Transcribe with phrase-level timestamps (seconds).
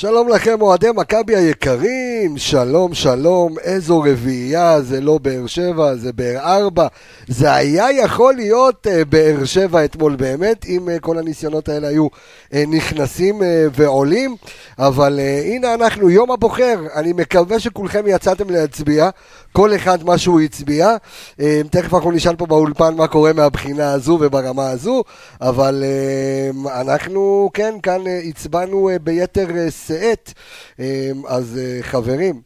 [0.00, 6.38] שלום לכם אוהדי מכבי היקרים, שלום שלום, איזו רביעייה, זה לא באר שבע, זה באר
[6.38, 6.86] ארבע,
[7.28, 12.06] זה היה יכול להיות uh, באר שבע אתמול באמת, אם uh, כל הניסיונות האלה היו
[12.06, 14.36] uh, נכנסים uh, ועולים,
[14.78, 19.10] אבל uh, הנה אנחנו, יום הבוחר, אני מקווה שכולכם יצאתם להצביע,
[19.52, 20.96] כל אחד מה שהוא הצביע,
[21.38, 25.04] uh, תכף אנחנו נשאל פה באולפן מה קורה מהבחינה הזו וברמה הזו,
[25.40, 29.46] אבל uh, אנחנו, כן, כאן uh, הצבענו uh, ביתר...
[29.46, 30.32] Uh, שאת.
[30.78, 30.84] אמ,
[31.26, 32.40] אז אה, חברים,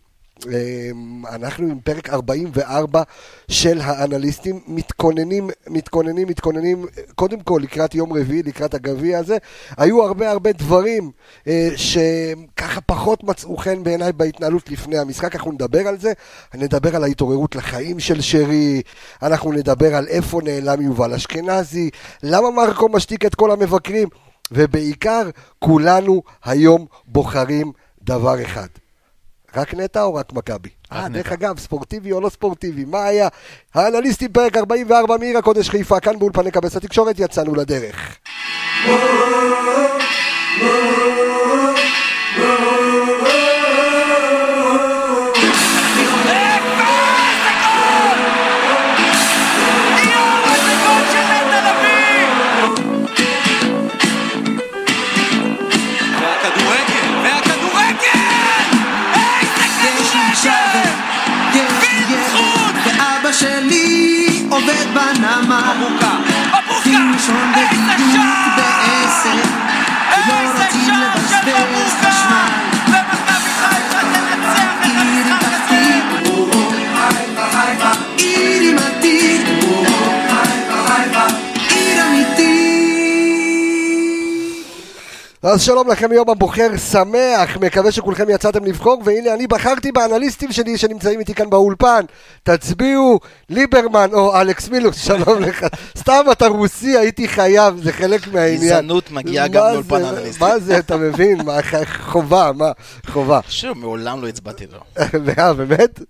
[0.46, 3.02] אמ, אנחנו עם פרק 44
[3.48, 9.36] של האנליסטים, מתכוננים, מתכוננים, מתכוננים, קודם כל לקראת יום רביעי, לקראת הגביע הזה.
[9.77, 11.10] היו הרבה הרבה דברים
[11.48, 16.12] אה, שככה פחות מצאו חן בעיניי בהתנהלות לפני המשחק, אנחנו נדבר על זה,
[16.55, 18.83] נדבר על ההתעוררות לחיים של שרי,
[19.22, 21.91] אנחנו נדבר על איפה נעלם יובל אשכנזי,
[22.22, 24.08] למה מרקו משתיק את כל המבקרים.
[24.51, 25.23] ובעיקר,
[25.59, 27.73] כולנו היום בוחרים
[28.03, 28.67] דבר אחד.
[29.57, 30.69] רק נטע או רק מכבי?
[30.93, 33.28] אה, דרך אגב, ספורטיבי או לא ספורטיבי, מה היה?
[33.75, 38.19] האנליסטים פרק 44 מעיר הקודש חיפה, כאן באולפני קבס התקשורת, יצאנו לדרך.
[64.50, 65.75] עובד בנמל.
[65.78, 66.19] מבוקה,
[66.87, 67.53] מבוקה!
[67.56, 68.83] איזה שער!
[85.45, 90.78] אז שלום לכם יום הבוחר שמח, מקווה שכולכם יצאתם לבחור, והנה אני בחרתי באנליסטים שלי
[90.78, 92.05] שנמצאים איתי כאן באולפן.
[92.42, 93.20] תצביעו
[93.51, 95.67] ליברמן או אלכס מילוס, שלום לך.
[95.98, 98.61] סתם אתה רוסי, הייתי חייב, זה חלק מהעניין.
[98.61, 100.46] גזענות מגיעה גם מה לאולפן האנליסטים.
[100.46, 101.42] מה זה, אתה מבין?
[101.45, 101.58] מה,
[102.01, 102.70] חובה, מה?
[103.07, 103.41] חובה.
[103.48, 104.79] שוב, מעולם לא הצבעתי לו.
[105.39, 106.01] אה, באמת?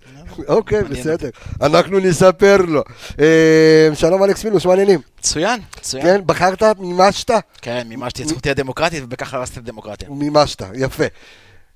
[0.48, 1.28] אוקיי, בסדר.
[1.62, 2.82] אנחנו נספר לו.
[3.20, 5.00] אה, שלום אלכס מילוס, מה העניינים?
[5.18, 6.02] מצוין, מצוין.
[6.02, 6.62] כן, בחרת?
[6.78, 7.30] מימשת?
[7.62, 10.08] כן, מימשתי את זכותי הדמוקרטית, ובכך הרסתי את הדמוקרטיה.
[10.10, 11.04] מימשת, יפה.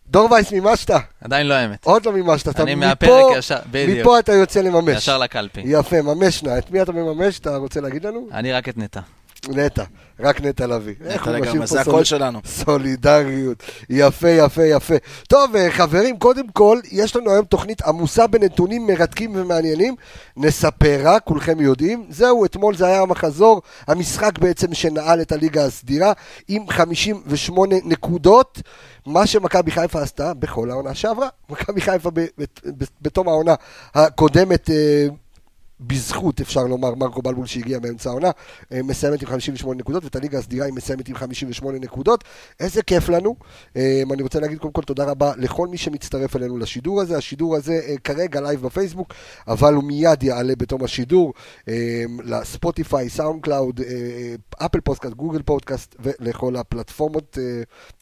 [0.06, 0.91] דור וייס, מימשת?
[1.25, 1.84] עדיין לא האמת.
[1.84, 2.48] עוד לא מימשת.
[2.48, 4.00] אתה אני מפה- מהפרק ישר, בדיוק.
[4.00, 4.97] מפה אתה יוצא לממש.
[4.97, 5.62] ישר לקלפי.
[5.64, 6.58] יפה, ממש נא.
[6.58, 7.38] את מי אתה מממש?
[7.38, 8.28] אתה רוצה להגיד לנו?
[8.32, 9.00] אני רק את נטע.
[9.49, 9.84] נטע,
[10.21, 10.94] רק נטע לביא.
[11.25, 12.41] הוא לגמרי, זה הקול סול- שלנו.
[12.47, 13.62] סולידריות.
[13.91, 14.94] יפה, יפה, יפה.
[15.28, 19.94] טוב, אה, חברים, קודם כל, יש לנו היום תוכנית עמוסה בנתונים מרתקים ומעניינים.
[20.37, 22.06] נספר רק, כולכם יודעים.
[22.10, 26.12] זהו, אתמול זה היה המחזור, המשחק בעצם שנעל את הליגה הסדירה,
[26.49, 28.62] עם 58 נקודות.
[29.06, 31.28] מה שמכבי חיפה עשתה בכל העונה שעברה.
[31.50, 32.10] מכבי חיפה
[33.03, 33.55] בתום העונה
[33.94, 34.70] הקודמת...
[35.81, 38.31] בזכות, אפשר לומר, מרקו בלבול שהגיע באמצע העונה,
[38.72, 42.25] אה, מסיימת עם 58 נקודות, ואת הליגה הסדירה היא מסיימת עם 58 נקודות.
[42.61, 43.37] איזה כיף לנו.
[43.77, 47.17] אה, אני רוצה להגיד קודם כל תודה רבה לכל מי שמצטרף אלינו לשידור הזה.
[47.17, 49.15] השידור הזה אה, כרגע לייב בפייסבוק,
[49.49, 51.34] אבל הוא מיד יעלה בתום השידור
[52.25, 53.81] ל Spotify, SoundCloud,
[54.59, 57.38] Apple Podcast, Google Podcast, ולכל הפלטפורמות,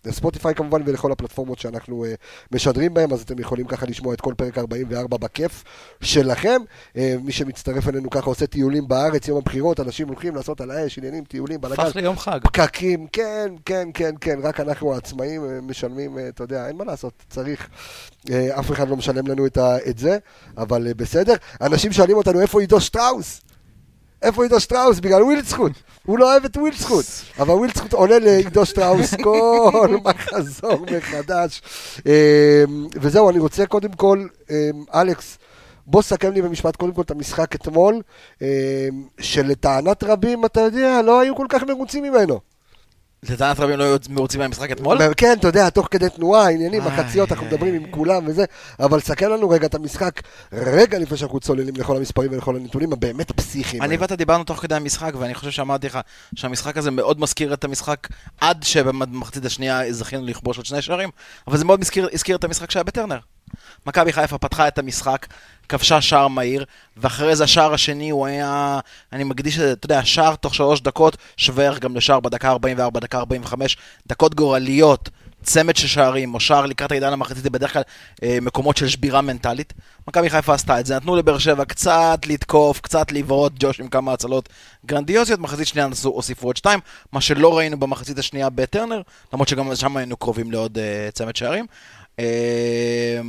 [0.06, 2.14] ל Spotify כמובן, ולכל הפלטפורמות שאנחנו אה,
[2.52, 5.64] משדרים בהם, אז אתם יכולים ככה לשמוע את כל פרק 44 בכיף
[6.00, 6.60] שלכם.
[6.96, 10.98] אה, מי שמצטרף אלינו ככה עושה טיולים בארץ, יום הבחירות, אנשים הולכים לעשות על האש,
[10.98, 11.82] עניינים, טיולים, בלגן.
[11.82, 12.40] הפך ליום חג.
[12.42, 16.84] פקקים, כן, כן, כן, כן, רק אנחנו העצמאים אה, משלמים, אה, אתה יודע, אין מה
[16.84, 17.68] לעשות, צריך.
[18.30, 20.18] אה, אף אחד לא משלם לנו את, ה, את זה,
[20.56, 21.34] אבל אה, בסדר.
[21.60, 23.40] אנשים שואלים אותנו, איפה עידו שטראוס?
[24.22, 25.00] איפה עידו שטראוס?
[25.00, 25.72] בגלל ווילדסקוט.
[26.06, 27.04] הוא לא אוהב את ווילדסקוט.
[27.38, 31.62] אבל ווילדסקוט עולה לעידו שטראוס כל מחזור מחדש.
[32.06, 32.65] אה,
[33.00, 35.38] וזהו, אני רוצה קודם כל, אה, אלכס,
[35.87, 38.03] בוא סכם לי במשפט קודם כל את המשחק אתמול,
[38.43, 38.88] אה,
[39.21, 42.55] שלטענת רבים, אתה יודע, לא היו כל כך מרוצים ממנו.
[43.22, 44.99] לטענת רבים לא היו מרוצים מהמשחק אתמול?
[45.16, 47.74] כן, אתה יודע, תוך כדי תנועה, עניינים, מחציות, אנחנו מדברים.
[47.74, 48.45] עם כולם וזה,
[48.80, 50.21] אבל סכם לנו רגע את המשחק,
[50.53, 53.83] רגע לפני שאנחנו צוללים לכל המספרים ולכל הנתונים הבאמת פסיכיים.
[53.83, 55.98] אני ואתה דיברנו תוך כדי המשחק, ואני חושב שאמרתי לך
[56.34, 58.09] שהמשחק הזה מאוד מזכיר את המשחק
[58.41, 61.10] עד שבמחצית השנייה זכינו לכבוש עוד שני שערים,
[61.48, 61.80] אבל זה מאוד
[62.12, 63.19] הזכיר את המשחק שהיה בטרנר.
[63.87, 65.27] מכבי חיפה פתחה את המשחק,
[65.69, 66.65] כבשה שער מהיר,
[66.97, 68.81] ואחרי זה השער השני הוא היה,
[69.13, 72.51] אני מקדיש את זה, אתה יודע, שער תוך שלוש דקות, שווה ערך גם לשער בדקה
[72.51, 73.77] 44, דקה 45,
[74.07, 75.10] דקות גורליות.
[75.47, 77.83] צמד של שערים, או שער לקראת העידן המחצית, זה בדרך כלל
[78.22, 79.72] אה, מקומות של שבירה מנטלית.
[80.09, 84.13] מכבי חיפה עשתה את זה, נתנו לבאר שבע קצת לתקוף, קצת לבעוט, ג'וש עם כמה
[84.13, 84.48] הצלות
[84.87, 86.81] גרנדיוזיות, מחצית שנייה נסו, הוסיפו עוד שתיים,
[87.13, 89.03] מה שלא ראינו במחצית השנייה בטרנר,
[89.33, 91.66] למרות שגם שם היינו קרובים לעוד אה, צמד שערים.
[92.18, 93.21] אה,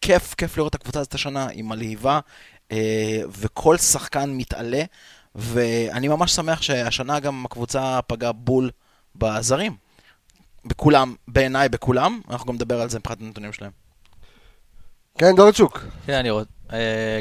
[0.00, 2.20] כיף, כיף לראות את הקבוצה הזאת השנה, היא מלהיבה,
[2.72, 4.82] אה, וכל שחקן מתעלה,
[5.34, 8.70] ואני ממש שמח שהשנה גם הקבוצה פגעה בול
[9.16, 9.76] בזרים.
[10.64, 13.70] בכולם, בעיניי בכולם, אנחנו גם נדבר על זה מבחינת הנתונים שלהם.
[15.18, 15.84] כן, דורצ'וק.
[16.06, 16.50] כן, אני רוצה...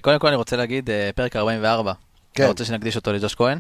[0.01, 1.93] קודם כל אני רוצה להגיד, אה, פרק 44.
[2.33, 2.43] כן.
[2.43, 3.59] אתה רוצה שנקדיש אותו לג'וש כהן?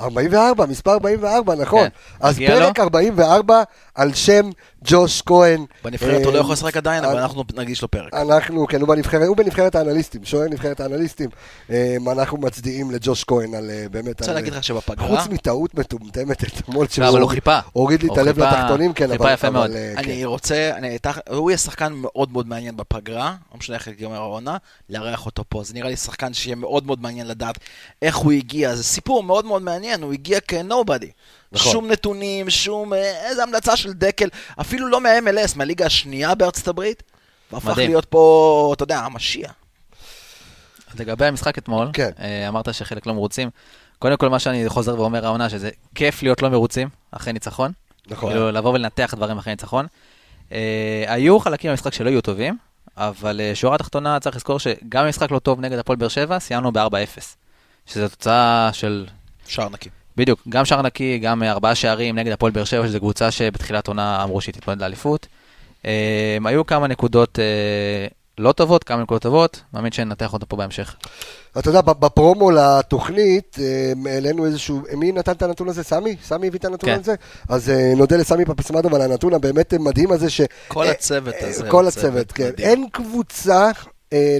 [0.00, 1.80] 44, מספר 44, נכון.
[1.80, 1.88] כן.
[2.20, 2.66] אז מגיע לו?
[2.66, 3.62] פרק 44
[3.94, 4.50] על שם
[4.84, 5.64] ג'וש כהן.
[5.84, 8.14] בנבחרת הוא לא אה, יכול לשחק עדיין, אבל אה, אנחנו נגיש לו פרק.
[8.14, 11.30] אנחנו, כן, הוא בנבחרת, הוא בנבחרת האנליסטים, שוער נבחרת האנליסטים.
[11.70, 14.04] אה, אנחנו מצדיעים לג'וש כהן על אה, באמת...
[14.06, 17.58] אני רוצה להגיד לך שבפגרה, חוץ מטעות מטומטמת אתמול, לא, שהוא חיפה.
[17.72, 19.32] הוריד לי את הלב חיפה- לתחתונים, כן, חיפה אבל...
[19.32, 19.70] יפה אבל, מאוד.
[19.70, 20.10] אה, כן.
[20.10, 20.98] אני רוצה, אני,
[21.30, 24.56] הוא יהיה שחקן מאוד מאוד מעניין בפגרה, לא משנה איך ייגמר העונה,
[24.90, 25.62] לארח אותו פה.
[25.64, 27.58] זה נראה לי שחקן שיהיה מאוד מאוד מעניין לדעת
[28.02, 28.74] איך הוא הגיע.
[28.74, 31.10] זה סיפור מאוד מאוד מעניין, הוא הגיע כנובדי.
[31.52, 31.72] נכון.
[31.72, 32.94] שום נתונים, שום...
[32.94, 34.28] אה, איזה המלצה של דקל,
[34.60, 37.02] אפילו לא מה-MLS, מהליגה השנייה בארצות הברית.
[37.52, 37.90] והפך מדהים.
[37.90, 39.52] להיות פה, אתה יודע, המשיח.
[40.92, 42.10] אז לגבי המשחק אתמול, כן.
[42.20, 43.50] אה, אמרת שחלק לא מרוצים.
[43.98, 47.72] קודם כל, מה שאני חוזר ואומר העונה, שזה כיף להיות לא מרוצים אחרי ניצחון.
[48.06, 48.30] נכון.
[48.30, 49.86] כאילו, לבוא ולנתח דברים אחרי ניצחון.
[50.52, 52.58] אה, היו חלקים במשחק שלא יהיו טובים,
[52.96, 56.72] אבל אה, שורה תחתונה, צריך לזכור שגם במשחק לא טוב נגד הפועל באר שבע, סיימנו
[56.72, 57.20] ב-4-0.
[57.86, 59.06] שזו תוצאה של
[59.48, 59.88] שער נקי.
[60.18, 63.88] בדיוק, גם שער נקי, גם אה, ארבעה שערים נגד הפועל באר שבע, שזו קבוצה שבתחילת
[63.88, 65.26] עונה אמרו שהיא תתמודד לאליפות.
[65.86, 68.06] אה, היו כמה נקודות אה,
[68.38, 70.96] לא טובות, כמה נקודות טובות, מאמין שננתח אותה פה בהמשך.
[71.58, 73.56] אתה יודע, בפרומו לתוכנית,
[74.06, 75.82] העלינו איזשהו, מי נתן את הנתון הזה?
[75.82, 76.16] סמי?
[76.24, 76.98] סמי הביא את הנתון כן.
[77.00, 77.14] הזה?
[77.48, 80.40] אז נודה לסמי פפיסמדוב על הנתון הבאמת מדהים הזה, ש...
[80.68, 82.48] כל הצוות הזה כל הצוות, צוות כן.
[82.48, 82.68] מדהים.
[82.68, 83.70] אין קבוצה,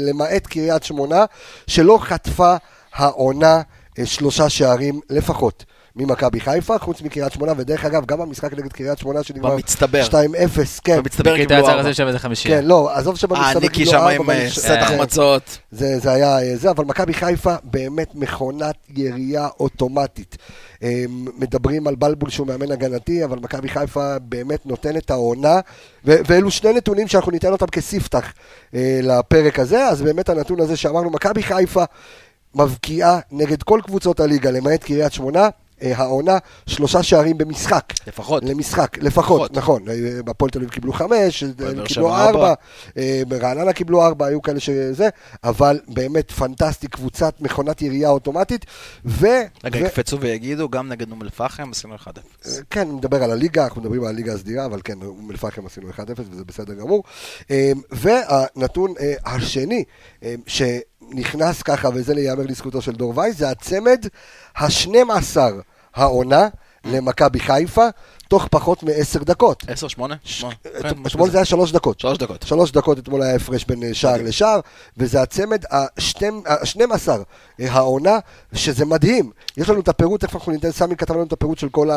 [0.00, 1.24] למעט קריית שמונה,
[1.66, 2.56] שלא חטפה
[2.94, 3.62] העונה
[4.04, 5.64] שלושה שערים לפחות.
[5.96, 10.02] ממכבי חיפה, חוץ מקריית שמונה, ודרך אגב, גם במשחק נגד קריית שמונה שנגמר במצטבר.
[10.08, 10.10] 2-0,
[10.84, 10.96] כן.
[10.98, 11.76] במצטבר קיבלו ארבע.
[11.80, 12.60] לזה שם איזה חמישייה.
[12.60, 15.58] כן, לא, עזוב אה, שבמצטבר ניקי קיבלו שם ארבע, עם אבל- אה, סט אה, החמצות.
[15.70, 20.36] זה, זה היה אה, זה, אבל מכבי חיפה באמת מכונת ירייה אוטומטית.
[20.82, 21.04] אה,
[21.38, 25.60] מדברים על בלבול שהוא מאמן הגנתי, אבל מכבי חיפה באמת נותן את העונה,
[26.04, 28.32] ו- ואלו שני נתונים שאנחנו ניתן אותם כספתח
[28.74, 31.84] אה, לפרק הזה, אז באמת הנתון הזה שאמרנו, מכבי חיפה
[32.54, 35.48] מבקיעה נגד כל קבוצות הליגה, למעט קריית שמונה.
[35.82, 37.84] אה, העונה, שלושה שערים במשחק.
[38.06, 38.44] לפחות.
[38.44, 39.52] למשחק, לפחות, לפחות.
[39.52, 39.88] נכון.
[39.88, 42.54] אה, בפועל תל אביב קיבלו חמש, אה, קיבלו ארבע.
[43.28, 45.08] ברעננה קיבלו ארבע, היו כאלה שזה,
[45.44, 48.66] אבל באמת פנטסטי, קבוצת מכונת ירייה אוטומטית,
[49.04, 49.26] ו...
[49.64, 52.08] רגע, ו- יקפצו ויגידו, גם נגד אום אל-פחם עשינו 1-0.
[52.70, 55.90] כן, אני מדבר על הליגה, אנחנו מדברים על הליגה הסדירה, אבל כן, אום אל-פחם עשינו
[55.90, 57.04] 1-0 וזה בסדר גמור.
[57.90, 58.94] והנתון
[59.24, 59.84] השני,
[60.22, 60.34] אה,
[61.10, 64.06] שנכנס ככה, וזה להיאמר לזכותו של דור וייס, זה הצמד
[64.56, 65.36] ה-12
[65.94, 66.48] העונה
[66.84, 67.86] למכבי חיפה,
[68.28, 69.64] תוך פחות מעשר דקות.
[69.68, 70.14] 10, 8?
[70.80, 72.00] את- אתמול זה היה שלוש דקות.
[72.00, 72.42] שלוש דקות.
[72.42, 74.60] שלוש דקות אתמול היה הפרש בין אה, שער לשער,
[74.96, 77.08] וזה הצמד ה-12
[77.60, 78.18] העונה,
[78.52, 79.30] שזה מדהים.
[79.56, 81.96] יש לנו את הפירוט, תכף אנחנו ניתן, סמי כתב לנו את הפירוט של כל, אה,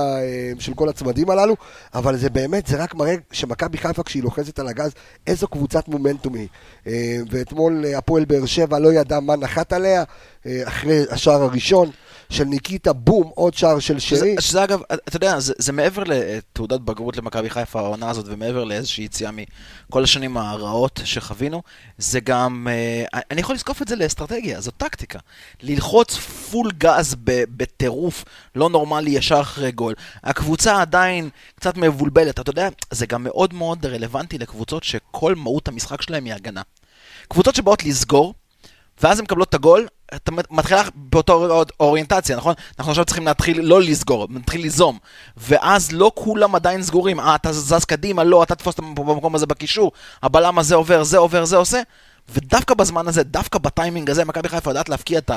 [0.60, 1.56] של כל הצמדים הללו,
[1.94, 4.92] אבל זה באמת, זה רק מראה שמכבי חיפה כשהיא לוחצת על הגז,
[5.28, 6.48] איזו קבוצת מומנטום היא.
[6.88, 10.04] אה, ואתמול אה, הפועל באר שבע לא ידע מה נחת עליה,
[10.46, 11.90] אה, אחרי השער הראשון
[12.32, 14.36] של ניקיטה, בום, עוד שער של שזה, שרי.
[14.40, 19.04] שזה אגב, אתה יודע, זה, זה מעבר לתעודת בגרות למכבי חיפה העונה הזאת, ומעבר לאיזושהי
[19.04, 21.62] יציאה מכל השנים הרעות שחווינו,
[21.98, 25.20] זה גם, אה, אני יכול לזקוף את זה לאסטרטגיה, זו טקטיקה.
[25.62, 29.94] ללחוץ פול גז בטירוף לא נורמלי ישר אחרי גול.
[30.24, 36.02] הקבוצה עדיין קצת מבולבלת, אתה יודע, זה גם מאוד מאוד רלוונטי לקבוצות שכל מהות המשחק
[36.02, 36.62] שלהם היא הגנה.
[37.28, 38.34] קבוצות שבאות לסגור,
[39.02, 42.54] ואז הן מקבלות את הגול, אתה מתחילה באותה אור- אוריינטציה, נכון?
[42.80, 44.98] אנחנו עכשיו צריכים להתחיל לא לסגור, נתחיל ליזום.
[45.38, 49.46] ואז לא כולם עדיין סגורים, אה, אתה זז קדימה, לא, אתה תתפוס אותם במקום הזה
[49.46, 49.92] בקישור,
[50.24, 51.82] הבלם הזה עובר, זה עובר, זה עושה.
[52.30, 55.32] ודווקא בזמן הזה, דווקא בטיימינג הזה, מכבי חיפה יודעת להבקיע את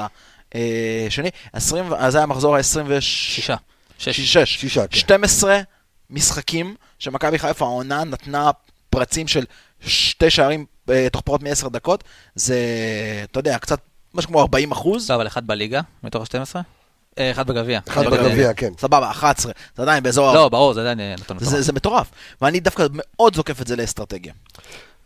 [1.06, 1.30] השני.
[1.52, 3.00] 20, אז זה היה המחזור ה-26.
[3.00, 3.56] שישה.
[3.98, 4.20] שש.
[4.20, 4.60] שש.
[4.60, 4.98] שישה, כן.
[4.98, 5.60] 12
[6.10, 8.50] משחקים שמכבי חיפה העונה נתנה
[8.90, 9.44] פרצים של
[9.80, 12.04] שתי שערים אה, תוך פחות מ-10 דקות.
[12.34, 12.56] זה,
[13.24, 13.78] אתה יודע, קצת,
[14.14, 15.10] משהו כמו 40 אחוז.
[15.10, 16.60] לא, אבל אחד בליגה, מתוך ה-12?
[17.18, 17.80] אחד בגביע.
[17.88, 18.72] אחד בגביע, כן.
[18.78, 19.52] סבבה, 11.
[19.76, 20.34] זה עדיין באזור...
[20.34, 21.62] לא, ברור, זה עדיין נתון זה, מטורף.
[21.64, 22.10] זה מטורף.
[22.42, 24.32] ואני דווקא מאוד זוקף את זה לאסטרטגיה.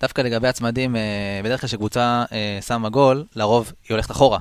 [0.01, 1.01] דווקא לגבי הצמדים, אה,
[1.45, 4.39] בדרך כלל כשקבוצה אה, שמה גול, לרוב היא הולכת אחורה.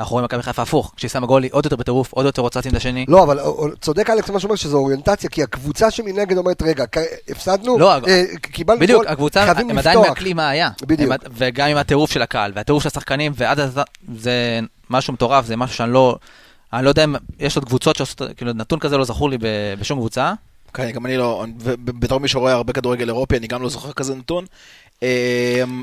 [0.00, 2.60] אנחנו רואים מכבי חיפה הפוך, כשהיא שמה גול היא עוד יותר בטירוף, עוד יותר רוצה
[2.60, 3.04] לשים את השני.
[3.08, 3.38] לא, אבל
[3.80, 6.84] צודק אלכס מה שאומר שזו אוריינטציה, כי הקבוצה שמנגד אומרת, רגע,
[7.28, 10.08] הפסדנו, לא, אה, קיבלנו בדיוק, גול, הקבוצה, חייבים הם עדיין לפתוח.
[10.10, 10.70] מעכלים מה היה.
[10.82, 11.12] בדיוק.
[11.12, 13.80] הם- וגם עם הטירוף של הקהל, והטירוף של השחקנים, ועד אז
[14.16, 16.16] זה משהו מטורף, זה משהו שאני לא...
[16.72, 19.38] אני לא יודע אם יש עוד קבוצות שעושות, כאילו נתון כזה לא זכור לי
[19.80, 20.32] בשום קבוצה.
[20.74, 24.14] כן, גם אני לא, ובתור מי שרואה הרבה כדורגל אירופי, אני גם לא זוכר כזה
[24.14, 24.44] נתון.
[25.02, 25.06] אמ,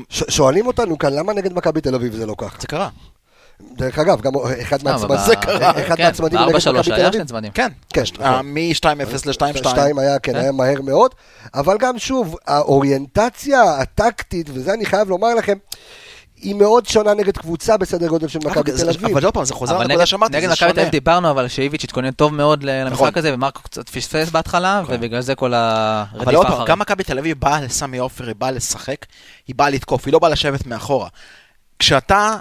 [0.08, 2.56] ש- שואלים אותנו כאן, למה נגד מכבי תל אביב זה לא כך?
[2.60, 2.88] זה קרה.
[3.76, 5.18] דרך אגב, גם אחד אבל מהצמדים,
[5.60, 7.12] ב- אחד כן, מהצמדים נגד ב-4-3 מכבי תל היה אביב.
[7.20, 7.52] שני צמדים.
[7.52, 8.46] כן, כן, אה, נכון.
[8.54, 9.58] מ-2-0 ל-2-2.
[9.68, 10.38] שתיים היה, כן, כן.
[10.38, 11.14] היה מהר מאוד,
[11.54, 15.56] אבל גם שוב, האוריינטציה הטקטית, וזה אני חייב לומר לכם,
[16.36, 19.04] היא מאוד שונה נגד קבוצה בסדר גודל של מכבי תל אביב.
[19.10, 20.82] אבל עוד פעם, זה חוזר לנקודה נגד- שאמרתי, נגד זה מכבי תל שונה.
[20.82, 22.86] אביב דיברנו, אבל שאיביץ' התכונן טוב מאוד נכון.
[22.86, 26.66] למשחק הזה, ומרקו קצת פספס בהתחלה, ובגלל זה כל הרדיפה אבל עוד פעם.
[26.66, 29.06] גם מכבי תל אביב באה לסמי עופר, היא באה לשחק,
[29.48, 31.08] היא באה לתקוף, היא לא באה לשבת מאחורה.
[31.78, 32.36] כשאתה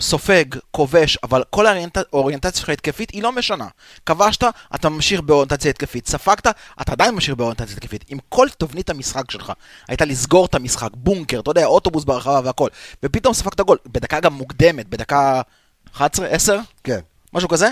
[0.00, 3.68] סופג, כובש, אבל כל האוריינט- האוריינטציה שלך התקפית היא לא משנה.
[4.06, 6.08] כבשת, אתה ממשיך באוריינטציה התקפית.
[6.08, 6.46] ספגת,
[6.80, 8.04] אתה עדיין ממשיך באוריינטציה התקפית.
[8.12, 9.52] אם כל תבנית המשחק שלך
[9.88, 12.68] הייתה לסגור את המשחק, בונקר, אתה יודע, אוטובוס ברחבה והכל,
[13.02, 15.40] ופתאום ספגת גול, בדקה גם מוקדמת, בדקה
[15.96, 16.98] 11, 10, כן.
[17.32, 17.68] משהו כזה,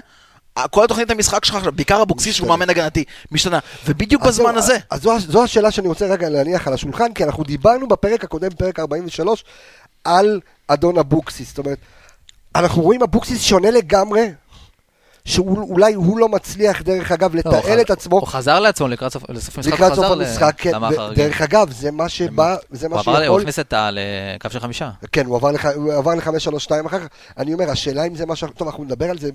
[0.71, 2.49] כל תוכנית המשחק שלך, בעיקר אבוקסיס שהוא.
[2.49, 3.59] מאמן הגנתי, משתנה.
[3.87, 4.79] ובדיוק בזמן הזה.
[4.91, 8.51] אז זו, זו השאלה שאני רוצה רגע להניח על השולחן, כי אנחנו דיברנו בפרק הקודם,
[8.51, 9.45] פרק 43,
[10.05, 11.49] על אדון אבוקסיס.
[11.49, 11.79] זאת אומרת,
[12.55, 14.29] אנחנו רואים אבוקסיס שונה לגמרי,
[15.25, 19.13] שאולי הוא לא מצליח, דרך אגב, לא, הוא לתעל את עצמו הוא חזר לעצמו לקראת
[19.13, 20.55] סוף המשחק, לקראת הוא סוף המשחק.
[20.59, 20.73] כן.
[21.15, 23.41] דרך אגב, זה מה שבא, זה מה הוא עבר ל- הוא שיכול...
[23.41, 23.91] הכניס את ה...
[23.93, 24.91] לקו של חמישה.
[25.13, 27.07] כן, הוא עבר לח- הוא עבר ל-5-3-2 אחר כך.
[27.39, 28.45] אני אומר, השאלה אם זה מה ש...
[28.57, 29.31] טוב, אנחנו נדבר על זה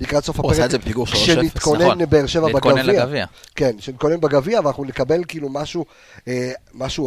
[0.00, 0.54] לקראת סוף הוא הפרק.
[0.56, 1.98] עשה את זה בפיגור 3-0, כשנתכונן נכון.
[2.08, 3.24] באר שבע להתכונן בגביע.
[3.56, 5.84] כן, שנתכונן בגביע, ואנחנו נקבל כאילו משהו,
[6.28, 6.52] אה,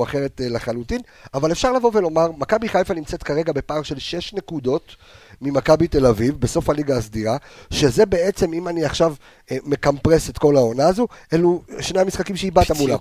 [0.03, 1.01] אחרת אה, לחלוטין.
[1.33, 4.95] אבל אפשר לבוא ולומר, מכבי חיפה נמצאת כרגע בפער של 6 נקודות
[5.41, 7.37] ממכבי תל אביב, בסוף הליגה הסדירה,
[7.71, 9.15] שזה בעצם, אם אני עכשיו
[9.51, 12.97] אה, מקמפרס את כל העונה הזו, אלו שני המשחקים שאיבדת מולם.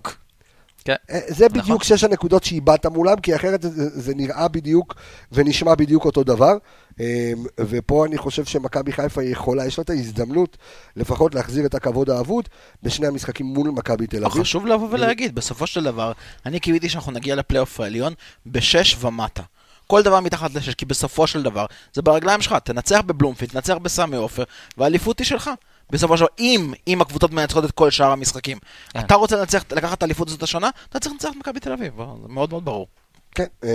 [0.85, 0.95] כן.
[1.11, 1.83] אה, זה בדיוק נכון.
[1.83, 4.95] שש הנקודות שאיבדת מולם, כי אחרת זה, זה נראה בדיוק
[5.33, 6.53] ונשמע בדיוק אותו דבר.
[7.01, 10.57] אה, ופה אני חושב שמכבי חיפה יכולה, יש לה את ההזדמנות
[10.97, 12.49] לפחות להחזיר את הכבוד האבוד
[12.83, 14.43] בשני המשחקים מול מכבי תל אביב.
[14.43, 16.13] חשוב לבוא ולהגיד, בסופו של דבר,
[16.47, 18.13] אני קיוויתי שאנחנו נגיע לפלייאוף העליון
[18.47, 19.43] בשש ומטה.
[19.87, 24.17] כל דבר מתחת לשש, כי בסופו של דבר, זה ברגליים שלך, תנצח בבלומפילד, תנצח בסמי
[24.17, 24.45] עופר,
[24.79, 25.51] והאליפות היא שלך.
[25.91, 28.59] בסופו של דבר, אם, אם הקבוצות מנצחות את כל שאר המשחקים,
[28.93, 29.01] כן.
[29.01, 31.95] אתה רוצה לנצח, לקחת את האליפות הזאת השנה, אתה צריך לנצח את מכבי תל אביב,
[32.23, 32.87] זה מאוד מאוד ברור.
[33.35, 33.69] כן, אה,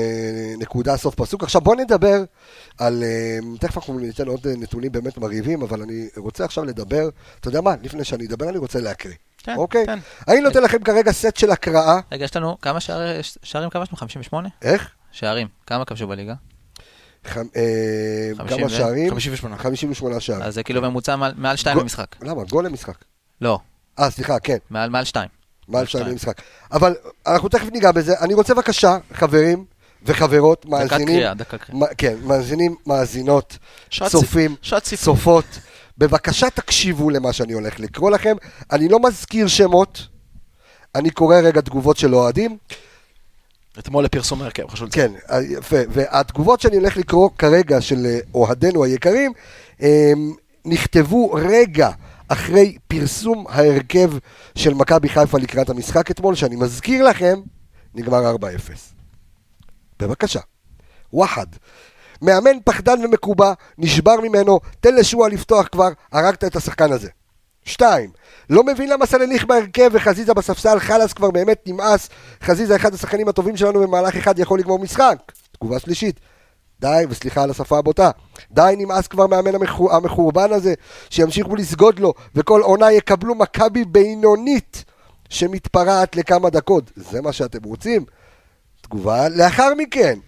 [0.58, 1.44] נקודה סוף פסוק.
[1.44, 2.24] עכשיו בוא נדבר
[2.78, 7.48] על, אה, תכף אנחנו ניתן עוד נתונים באמת מרהיבים, אבל אני רוצה עכשיו לדבר, אתה
[7.48, 9.16] יודע מה, לפני שאני אדבר אני רוצה להקריא.
[9.44, 9.86] כן, אוקיי?
[9.86, 10.00] כן.
[10.28, 12.00] אני נותן לכם כרגע סט של הקראה.
[12.12, 13.98] רגע, יש לנו כמה שערי- שערים כבשנו?
[13.98, 14.50] 58?
[14.62, 14.89] איך?
[15.12, 15.48] שערים.
[15.68, 16.34] כמה כבשו בליגה?
[17.28, 17.44] ח- אה,
[18.50, 19.10] כמה שערים?
[19.10, 19.58] 58.
[19.58, 20.44] 58 שערים.
[20.44, 22.16] אז זה כאילו ממוצע מעל- מעל שתיים גול- במשחק.
[22.22, 22.44] למה?
[22.44, 22.96] גול למשחק.
[23.42, 23.60] לא,
[24.00, 25.30] אה, סליחה, כן, מעל מעל שתיים.
[25.68, 26.01] מעל שתיים.
[26.01, 26.42] שערים למשחק.
[26.72, 26.96] אבל
[27.28, 28.20] אנחנו תכף ניגע בזה.
[28.20, 29.66] אני רוצה בבקשה, חברים
[30.04, 31.80] וחברות, דקת מאזינים, קריאה, דקת קריאה.
[31.80, 33.58] מה- כן, מאזינים, מאזינות,
[33.89, 34.84] שעת צופים, שעת.
[34.84, 35.46] צופות.
[35.98, 38.36] בבקשה תקשיבו למה שאני הולך לקרוא לכם.
[38.72, 40.08] אני לא מזכיר שמות,
[40.96, 42.58] אני קורא רגע תגובות של אוהדים.
[43.80, 45.12] אתמול לפרסום ההרכב, חשוב לציין.
[45.14, 45.78] כן, אה, יפה.
[45.90, 49.34] והתגובות שאני הולך לקרוא כרגע של אה, אוהדינו היקרים,
[49.80, 50.34] הם
[50.66, 51.90] נכתבו רגע
[52.28, 54.12] אחרי פרסום ההרכב
[54.56, 57.40] של מכבי חיפה לקראת המשחק אתמול, שאני מזכיר לכם,
[57.96, 58.40] נגמר 4-0.
[60.00, 60.40] בבקשה.
[61.14, 61.46] וואחד.
[62.22, 67.10] מאמן פחדן ומקובע, נשבר ממנו, תן לשועה לפתוח כבר, הרגת את השחקן הזה.
[67.66, 68.10] שתיים,
[68.50, 72.10] לא מבין למה סלליך בהרכב וחזיזה בספסל, חלאס כבר באמת נמאס,
[72.44, 75.18] חזיזה אחד השחקנים הטובים שלנו במהלך אחד יכול לגמור משחק.
[75.51, 76.20] תגובה שלישית,
[76.80, 78.12] די, וסליחה על השפה הבוטה,
[78.51, 80.74] די נמאס כבר מהמאמן המחור, המחורבן הזה,
[81.10, 84.84] שימשיכו לסגוד לו, וכל עונה יקבלו מכבי בינונית
[85.30, 86.92] שמתפרעת לכמה דקות.
[86.96, 88.06] זה מה שאתם רוצים?
[88.82, 90.20] תגובה לאחר מכן,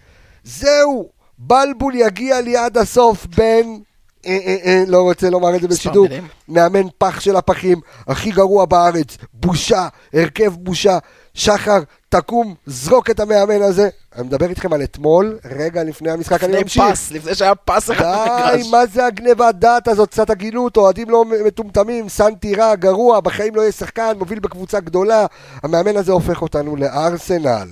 [0.44, 3.82] זהו, בלבול יגיע לי עד הסוף בין...
[4.26, 6.06] אה, אה, אה, לא רוצה לומר את זה בשידור.
[6.48, 10.98] מאמן פח של הפחים, הכי גרוע בארץ, בושה, הרכב בושה,
[11.34, 13.88] שחר, תקום, זרוק את המאמן הזה.
[14.16, 16.82] אני מדבר איתכם על אתמול, רגע לפני המשחק, אני לפני ממשיך.
[16.92, 18.70] פס, לפני שהיה פס אחד די, במגרש.
[18.70, 20.08] מה זה הגניבת דעת הזאת?
[20.10, 25.26] קצת הגינות, אוהדים לא מטומטמים, סנטי רע, גרוע, בחיים לא יהיה שחקן, מוביל בקבוצה גדולה.
[25.62, 27.68] המאמן הזה הופך אותנו לארסנל.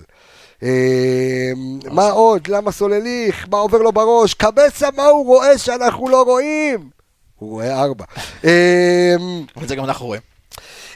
[0.63, 1.53] אה,
[1.91, 2.49] מה עוד?
[2.49, 3.47] למה סולליך?
[3.51, 4.35] מה עובר לו בראש?
[4.35, 6.91] קבסה, מה הוא רואה שאנחנו לא רואים?
[7.37, 8.05] הוא רואה ארבע.
[8.45, 9.15] אה,
[9.57, 10.23] אבל זה גם אנחנו רואים.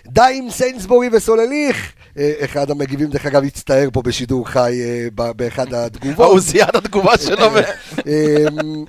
[0.06, 1.92] די עם סיינסבורי וסולליך.
[2.18, 6.30] אה, אחד המגיבים, דרך אגב, הצטער פה בשידור חי אה, באחד התגובות.
[6.30, 7.46] הוא זיהה את התגובה שלו.
[7.52, 7.60] ו-
[8.06, 8.84] אמ,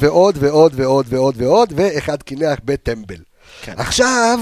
[0.00, 3.31] ועוד ועוד ועוד ועוד ועוד, ואחד קינח בטמבל.
[3.64, 3.72] כן.
[3.76, 4.38] עכשיו,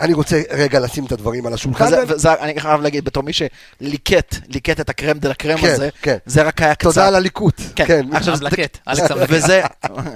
[0.00, 1.84] אני רוצה רגע לשים את הדברים על השולחן.
[1.86, 5.88] וזה- וזה- אני חייב להגיד, בתור מי שליקט, ליקט את הקרם דה לקרם כן, הזה,
[6.02, 6.16] כן.
[6.26, 6.82] זה רק היה קצת.
[6.88, 7.60] תודה על הליקוט.
[7.76, 8.06] כן, כן.
[8.12, 9.10] עכשיו שם לקט, אלכס.
[9.28, 9.62] וזה,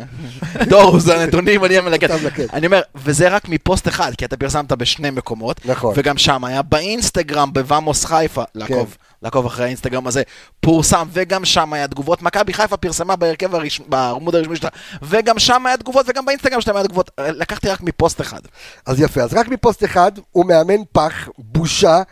[0.70, 2.10] דור, זה הנתונים, אני המלקט.
[2.52, 5.94] אני אומר, וזה רק מפוסט אחד, כי אתה פרסמת בשני מקומות, נכון.
[5.96, 10.22] וגם שם היה באינסטגרם, בוואמוס חיפה, לעקוב, לעקוב אחרי האינסטגרם הזה,
[10.60, 14.70] פורסם, וגם שם היה תגובות, מכבי חיפה פרסמה בהרכב הרשמי, בעמוד הרשמי שלה,
[15.02, 18.40] וגם שם היה תגובות, וגם באינסטגרם שלהם היה תגובות, לקחתי רק מפוסט אחד.
[18.86, 22.02] אז יפה, אז רק מפוסט אחד, הוא מאמן פח, בושה,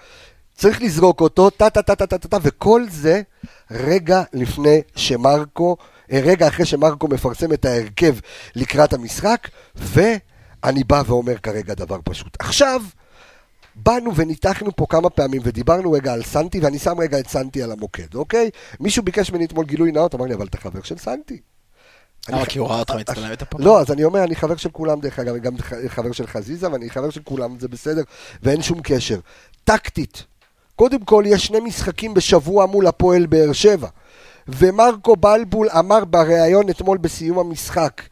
[0.54, 3.22] צריך לזרוק אותו, טה טה טה טה טה טה, טה, וכל זה
[3.70, 5.76] רגע לפני שמרקו,
[6.12, 8.14] אה, רגע אחרי שמרקו מפרסם את ההרכב
[8.56, 12.36] לקראת המשחק, ואני בא ואומר כרגע דבר פשוט.
[12.38, 12.82] עכשיו,
[13.76, 17.72] באנו וניתחנו פה כמה פעמים ודיברנו רגע על סנטי, ואני שם רגע את סנטי על
[17.72, 18.50] המוקד, אוקיי?
[18.80, 21.40] מישהו ביקש ממני אתמול גילוי נאות, אמר לי, אבל אתה חבר של סנטי.
[22.28, 22.46] למה?
[22.46, 23.58] כי הוא ראה אותך מצטלם איתה פה?
[23.60, 25.54] לא, אז אני אומר, אני חבר של כולם, דרך אגב, גם
[25.86, 28.02] חבר של חזיזה, ואני חבר של כולם, זה בסדר,
[28.42, 29.20] ואין שום קשר.
[29.64, 30.24] טקטית,
[30.76, 33.88] קודם כל, יש שני משחקים בשבוע מול הפועל באר שבע,
[34.48, 38.02] ומרקו בלבול אמר בריאיון אתמול בסיום המשחק,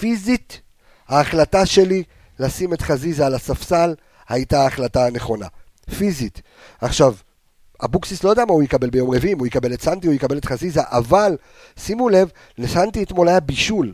[0.00, 0.60] פיזית,
[1.08, 2.02] ההחלטה שלי
[2.38, 3.94] לשים את חזיזה על הספסל
[4.32, 5.46] הייתה ההחלטה הנכונה.
[5.98, 6.42] פיזית.
[6.80, 7.14] עכשיו,
[7.84, 10.38] אבוקסיס לא יודע מה הוא יקבל ביום רביעי, אם הוא יקבל את סנטי, הוא יקבל
[10.38, 11.36] את חזיזה, אבל
[11.76, 13.92] שימו לב, לסנטי אתמול היה בישול.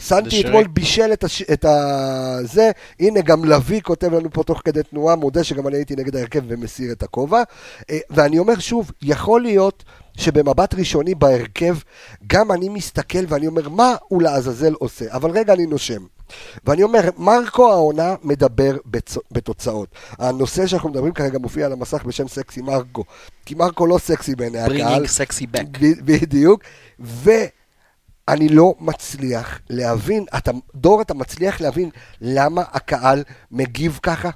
[0.00, 0.40] סנטי.
[0.40, 1.42] אתמול בישל את, הש...
[1.42, 2.36] את ה...
[2.42, 2.70] זה,
[3.00, 6.42] הנה גם לביא כותב לנו פה תוך כדי תנועה, מודה שגם אני הייתי נגד ההרכב
[6.48, 7.42] ומסיר את הכובע.
[7.90, 9.84] אה, ואני אומר שוב, יכול להיות
[10.16, 11.76] שבמבט ראשוני בהרכב,
[12.26, 15.04] גם אני מסתכל ואני אומר, מה הוא לעזאזל עושה?
[15.12, 16.02] אבל רגע, אני נושם.
[16.64, 19.16] ואני אומר, מרקו העונה מדבר בצ...
[19.32, 19.88] בתוצאות.
[20.18, 23.04] הנושא שאנחנו מדברים כרגע מופיע על המסך בשם סקסי מרקו.
[23.46, 24.78] כי מרקו לא סקסי בעיני הקהל.
[24.82, 25.78] Bringing sexy back.
[26.04, 26.62] בדיוק.
[26.98, 31.90] ואני לא מצליח להבין, אתה, דור, אתה מצליח להבין
[32.20, 34.30] למה הקהל מגיב ככה?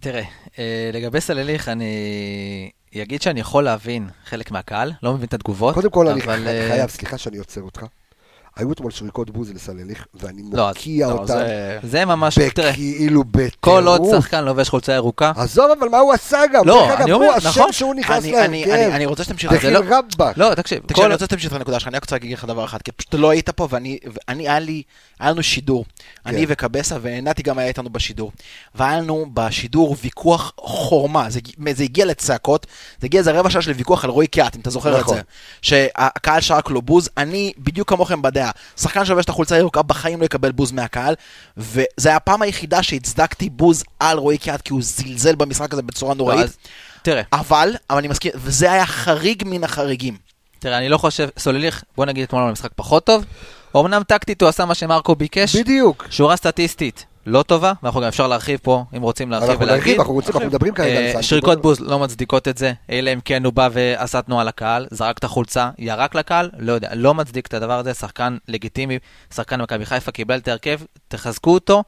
[0.00, 0.22] תראה,
[0.58, 2.70] אה, לגבי סלליך, אני
[3.02, 5.74] אגיד שאני יכול להבין חלק מהקהל, לא מבין את התגובות.
[5.74, 7.84] קודם כל, אני אבל, ח- אה, חייב, סליחה שאני עוצר אותך.
[8.56, 13.24] היו אתמול שריקות בוז לסלליך, ואני לא, מוקיע לא, אותן זה- זה ממש, תראה, בכאילו
[13.24, 13.54] בטירוף.
[13.60, 16.68] כל עוד שחקן לובש חולצה ירוקה, עזוב, אבל מה הוא עשה גם?
[16.68, 17.72] לא, אני אומר, נכון.
[17.72, 18.94] שהוא נכנס אני- אני- אני להרכב.
[18.94, 19.52] אני רוצה שתמשיך.
[19.52, 20.38] דחיל זה רבאק.
[20.38, 22.44] לא, תקשיב, תקשיב, כל אני רוצה שתמשיך את הנקודה שלך, אני רק רוצה להגיד לך
[22.44, 24.82] דבר אחד, כי פשוט לא היית פה, ואני, ואני, היה לי,
[25.20, 25.84] היה לנו שידור,
[26.26, 28.32] אני וקבסה, ונתי גם היה איתנו בשידור,
[28.74, 31.40] והיה לנו בשידור ויכוח חורמה, זה,
[31.74, 32.66] זה הגיע לצעקות,
[33.00, 35.16] זה הגיע איזה רבע שעה של ויכוח על רועי קיאט, אם אתה זוכר את נכון.
[35.16, 35.22] זה,
[35.62, 38.43] שהקהל שרק לו בוז, אני בדיוק כמוכם בדעה,
[38.76, 41.14] שחקן שלובש את החולצה הירוקה בחיים לא יקבל בוז מהקהל,
[41.56, 46.12] וזה היה הפעם היחידה שהצדקתי בוז על רועי קיאט, כי הוא זלזל במשחק הזה בצורה
[46.14, 46.56] לא, נוראית, אז
[47.02, 50.16] תראה, אבל, אבל אני מסכים, וזה היה חריג מן החריגים.
[50.58, 53.24] תראה, אני לא חושב, סולליך, בוא נגיד אתמול על משחק פחות טוב,
[53.76, 56.06] אמנם טקטית הוא עשה מה שמרקו ביקש, בדיוק.
[56.10, 59.82] שורה סטטיסטית לא טובה, ואנחנו גם אפשר להרחיב פה, אם רוצים להרחיב אנחנו ולהגיד.
[59.84, 61.22] נרחיב, אנחנו רוצים, אנחנו מדברים כרגע על אה, סנטי.
[61.22, 65.18] שריקות בוז לא מצדיקות את זה, אלא אם כן הוא בא ועשה תנועה לקהל, זרק
[65.18, 68.98] את החולצה, ירק לקהל, לא יודע, לא מצדיק את הדבר הזה, שחקן לגיטימי,
[69.34, 71.84] שחקן מכבי חיפה קיבל את ההרכב, תחזקו אותו,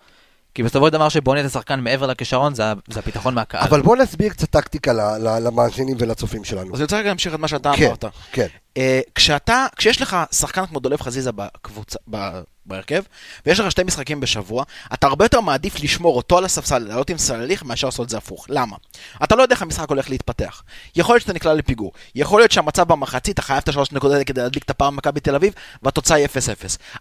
[0.55, 2.65] כי בסופו של דבר שבונה את השחקן מעבר לכישרון, זה,
[2.97, 3.63] הפיתחון מהקהל.
[3.63, 6.75] אבל בוא נסביר קצת טקטיקה ל- ל- למאזינים ולצופים שלנו.
[6.75, 8.05] אז אני רוצה רגע להמשיך את מה שאתה כן, אמרת.
[8.33, 8.47] כן.
[8.77, 13.03] אה, כשאתה, כשיש לך שחקן כמו דולב חזיזה בקבוצה, ב- בהרכב,
[13.47, 17.19] ויש לך שתי משחקים בשבוע, אתה הרבה יותר מעדיף לשמור אותו על הספסל, לעלות עם
[17.19, 18.47] סלליך, מאשר לעשות את זה הפוך.
[18.49, 18.77] למה?
[19.25, 20.63] אתה לא יודע איך המשחק הולך להתפתח.
[20.97, 21.93] יכול להיות שאתה נקלע לפיגור.
[22.15, 25.35] יכול להיות שהמצב במחצית, אתה חייב את השלוש נקודות כדי להדביק את הפער במכבי תל
[25.35, 26.29] אביב, והתוצאה היא 0-0.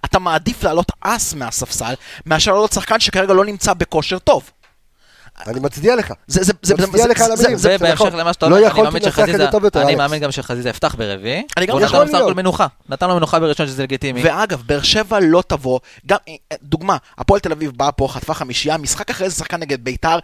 [0.06, 1.94] אתה מעדיף לעלות אס מהספסל,
[2.26, 4.52] מאשר לעלות שחקן שכרגע לא נמצא בכושר טוב.
[5.48, 6.14] אני מצדיע לך.
[6.28, 7.58] זה, זה, זה, מצדיע לך על המילים.
[7.58, 8.16] זה- בהמשך נכון.
[8.16, 9.96] למה שאתה לא אומר, אני מאמין שחזיזה, אני.
[9.96, 12.22] מאמין גם שחזיזה יפתח ברביעי, אני גם יכול להיות.
[12.22, 14.22] הכל מנוחה, נתן לו מנוחה בראשון שזה לגיטימי.
[14.24, 18.78] ואגב, באר שבע לא תבוא, גם, אה, דוגמה, הפועל תל אביב באה פה, חטפה חמישייה,
[18.78, 20.20] משחק אחרי זה שחקן נגד ביתר,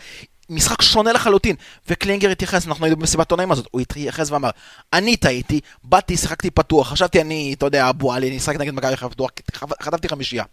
[0.49, 1.55] משחק שונה לחלוטין.
[1.87, 4.49] וקלינגר התייחס, אנחנו היינו במסיבת עונאים הזאת, הוא התייחס ואמר,
[4.93, 8.95] אני טעיתי, באתי, שיחקתי פתוח, חשבתי אני, אתה יודע, אבו עלי, אני אשחק נגד מכבי
[8.95, 10.43] חיפה פתוח, חט- חטפתי חמישייה.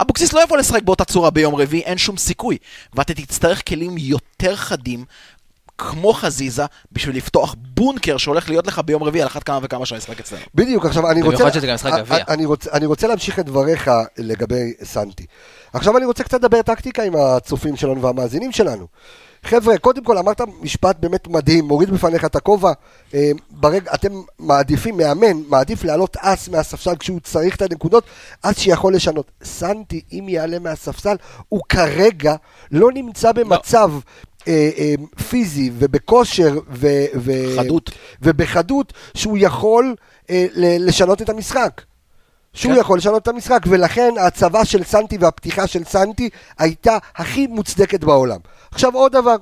[0.00, 2.58] אבוקסיס לא יבוא לשחק באותה צורה ביום רביעי, אין שום סיכוי.
[2.94, 5.04] ואתה תצטרך כלים יותר חדים,
[5.90, 10.20] כמו חזיזה, בשביל לפתוח בונקר שהולך להיות לך ביום רביעי על אחת כמה וכמה שהמשחק
[10.20, 10.42] אצלנו.
[10.54, 11.54] בדיוק, עכשיו אני במיוחד רוצה...
[11.58, 12.24] שזה גם משחק אני- גביע.
[12.28, 15.26] אני רוצה- אני רוצה להמשיך את דבריך לגבי סנטי.
[15.72, 18.86] עכשיו אני רוצה קצת לדבר טקטיקה עם הצופים שלנו והמאזינים שלנו.
[19.44, 22.72] חבר'ה, קודם כל אמרת משפט באמת מדהים, מוריד בפניך את הכובע.
[23.14, 28.04] אה, ברגע, אתם מעדיפים, מאמן, מעדיף לעלות אס מהספסל כשהוא צריך את הנקודות,
[28.42, 29.30] אס שיכול לשנות.
[29.44, 31.16] סנטי, אם יעלה מהספסל,
[31.48, 32.34] הוא כרגע
[32.70, 33.90] לא נמצא במצב...
[33.92, 34.00] אה, אה,
[35.28, 37.90] פיזי ובכושר ו, ו, חדות.
[38.22, 39.94] ובחדות שהוא יכול
[40.30, 41.82] אה, לשנות את המשחק.
[42.54, 42.80] שהוא כן.
[42.80, 48.40] יכול לשנות את המשחק, ולכן ההצבה של סנטי והפתיחה של סנטי הייתה הכי מוצדקת בעולם.
[48.70, 49.36] עכשיו עוד דבר,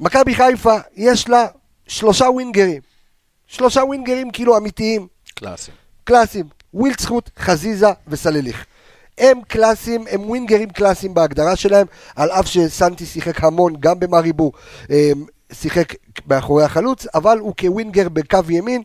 [0.00, 1.46] מכבי חיפה יש לה
[1.88, 2.80] שלושה ווינגרים.
[3.46, 5.70] שלושה ווינגרים כאילו אמיתיים, קלאסי.
[6.04, 6.46] קלאסיים.
[6.74, 8.66] ווילדסחוט, חזיזה וסלליך.
[9.18, 14.52] הם קלאסיים, הם ווינגרים קלאסיים בהגדרה שלהם, על אף שסנטי שיחק המון גם במריבור,
[14.90, 15.10] אה,
[15.52, 15.94] שיחק
[16.26, 18.82] מאחורי החלוץ, אבל הוא כווינגר בקו ימין,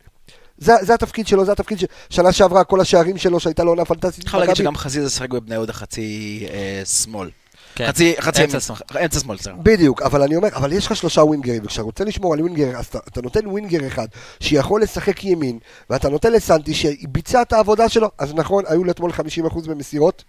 [0.57, 1.77] זה, זה התפקיד שלו, זה התפקיד
[2.09, 4.23] ששנה שעברה כל השערים שלו שהייתה לו עונה פנטסטית.
[4.23, 4.55] אני חייב להגיד.
[4.55, 7.29] שגם חזיזה שיחק בבני יהודה חצי אה, שמאל.
[7.75, 7.87] כן.
[7.87, 8.59] חצי, חצי אמצע.
[8.59, 8.79] שמאל.
[9.03, 9.57] אמצע שמאל, סליחה.
[9.63, 12.85] בדיוק, אבל אני אומר, אבל יש לך שלושה ווינגרים, וכשאתה רוצה לשמור על ווינגר, אז
[12.85, 14.07] אתה, אתה נותן ווינגר אחד
[14.39, 19.11] שיכול לשחק ימין, ואתה נותן לסנטי שביצע את העבודה שלו, אז נכון, היו לו אתמול
[19.11, 20.23] 50% במסירות,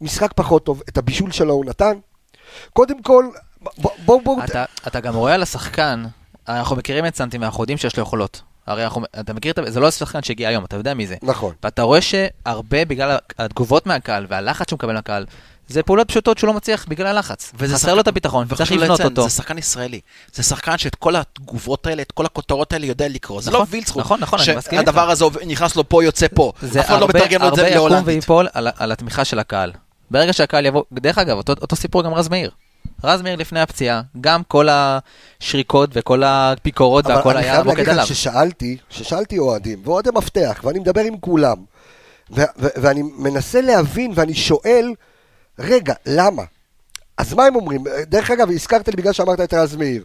[0.00, 1.98] משחק פחות טוב, את הבישול שלו הוא נתן.
[2.72, 3.26] קודם כל,
[3.78, 6.04] בואו בוא, בוא, אתה, אתה גם רואה על השחקן,
[6.48, 8.42] אנחנו מכירים את סנטי ואנחנו יודעים שיש לו יכולות.
[8.66, 11.16] הרי אנחנו, אתה מכיר, את זה לא השחקן שהגיע היום, אתה יודע מי זה.
[11.22, 11.54] נכון.
[11.62, 15.26] ואתה רואה שהרבה בגלל התגובות מהקהל והלחץ שהוא מקבל מהקהל,
[15.70, 17.52] זה פעולות פשוטות שהוא לא מצליח בגלל הלחץ.
[17.54, 19.22] וזה חסר שחקן- לו את הביטחון, צריך לבנות לציין, אותו.
[19.22, 20.00] זה שחקן ישראלי.
[20.34, 23.42] זה שחקן שאת כל התגובות האלה, את כל הכותרות האלה יודע לקרוא.
[23.42, 24.00] זה לא נכון, וילצחוט.
[24.00, 24.88] נכון, נכון, אני מסכים איתך.
[24.90, 26.52] שהדבר הזה נכנס לו פה, יוצא פה.
[26.62, 28.06] זה אף אחד לא הרבה, מתרגם לו את זה הרבה יקום להולנדית.
[28.14, 29.72] ויפול על, על התמיכה של הקהל.
[30.10, 32.50] ברגע שהקהל יבוא, דרך אגב, אותו, אותו סיפור גם רז מאיר.
[33.04, 37.78] רז מאיר לפני הפציעה, גם כל השריקות וכל הביקורות אבל והכל אני היה חייב להגיד
[37.80, 38.02] מוקד עליו.
[38.04, 41.56] לך ששאלתי, ששאלתי אוהדים, ואוהדי מפתח, ואני מדבר עם כולם,
[42.36, 44.92] ו- ו- ואני מנסה להבין, ואני שואל,
[45.60, 46.42] רגע, למה?
[47.18, 47.84] אז מה הם אומרים?
[48.02, 50.04] דרך אגב, הזכרת לי בגלל שאמרת את רז מאיר.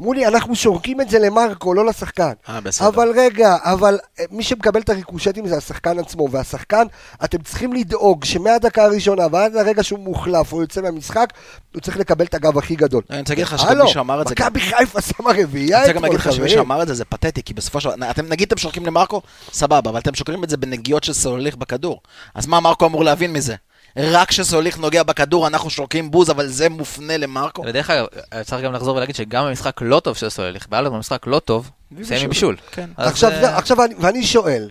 [0.00, 2.32] אמרו לי, אנחנו שורקים את זה למרקו, לא לשחקן.
[2.48, 2.88] אה, בסדר.
[2.88, 6.86] אבל רגע, אבל אה, מי שמקבל את הריקושטים זה השחקן עצמו, והשחקן,
[7.24, 11.26] אתם צריכים לדאוג שמהדקה הראשונה ועד הרגע שהוא מוחלף או יוצא מהמשחק,
[11.74, 13.02] הוא צריך לקבל את הגב הכי גדול.
[13.10, 15.86] אני רוצה להגיד לך שגם הלו, מי שאמר את זה מכבי חיפה שמה רביעייה אני
[15.86, 16.48] רוצה גם אתמול, להגיד לך שמי.
[16.48, 19.90] שאמר את זה, זה פתטי, כי בסופו של דבר, אתם נגיד אתם שורקים למרקו, סבבה,
[19.90, 22.00] אבל אתם שוקרים את זה בנגיעות של סולליך בכדור.
[22.34, 23.54] אז מה מרקו אמור להבין מזה?
[23.96, 27.62] רק כשסולליך נוגע בכדור אנחנו שורקים בוז, אבל זה מופנה למרקו?
[27.66, 28.06] ודרך אגב,
[28.44, 31.70] צריך גם לחזור ולהגיד שגם במשחק לא טוב של סולליך, והיה לו במשחק לא טוב,
[32.02, 32.56] סיים עם בישול.
[32.72, 32.90] כן.
[32.96, 34.70] עכשיו, אה, זה- עכשיו אני, ואני שואל,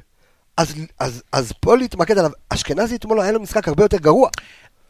[0.58, 4.30] אז, אז, אז פה להתמקד עליו, אשכנזי אתמול היה לו משחק הרבה יותר גרוע.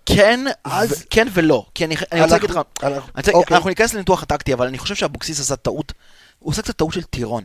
[0.06, 1.66] כן, אז- ו- כן ולא.
[1.76, 3.58] כי אני אני רוצה להגיד לך, אנחנו- אוקיי.
[3.58, 5.94] אנחנו ניכנס לניתוח הטקטי, אבל אני חושב שאבוקסיס עשה טעות,
[6.40, 7.44] הוא עושה קצת טעות של טירון.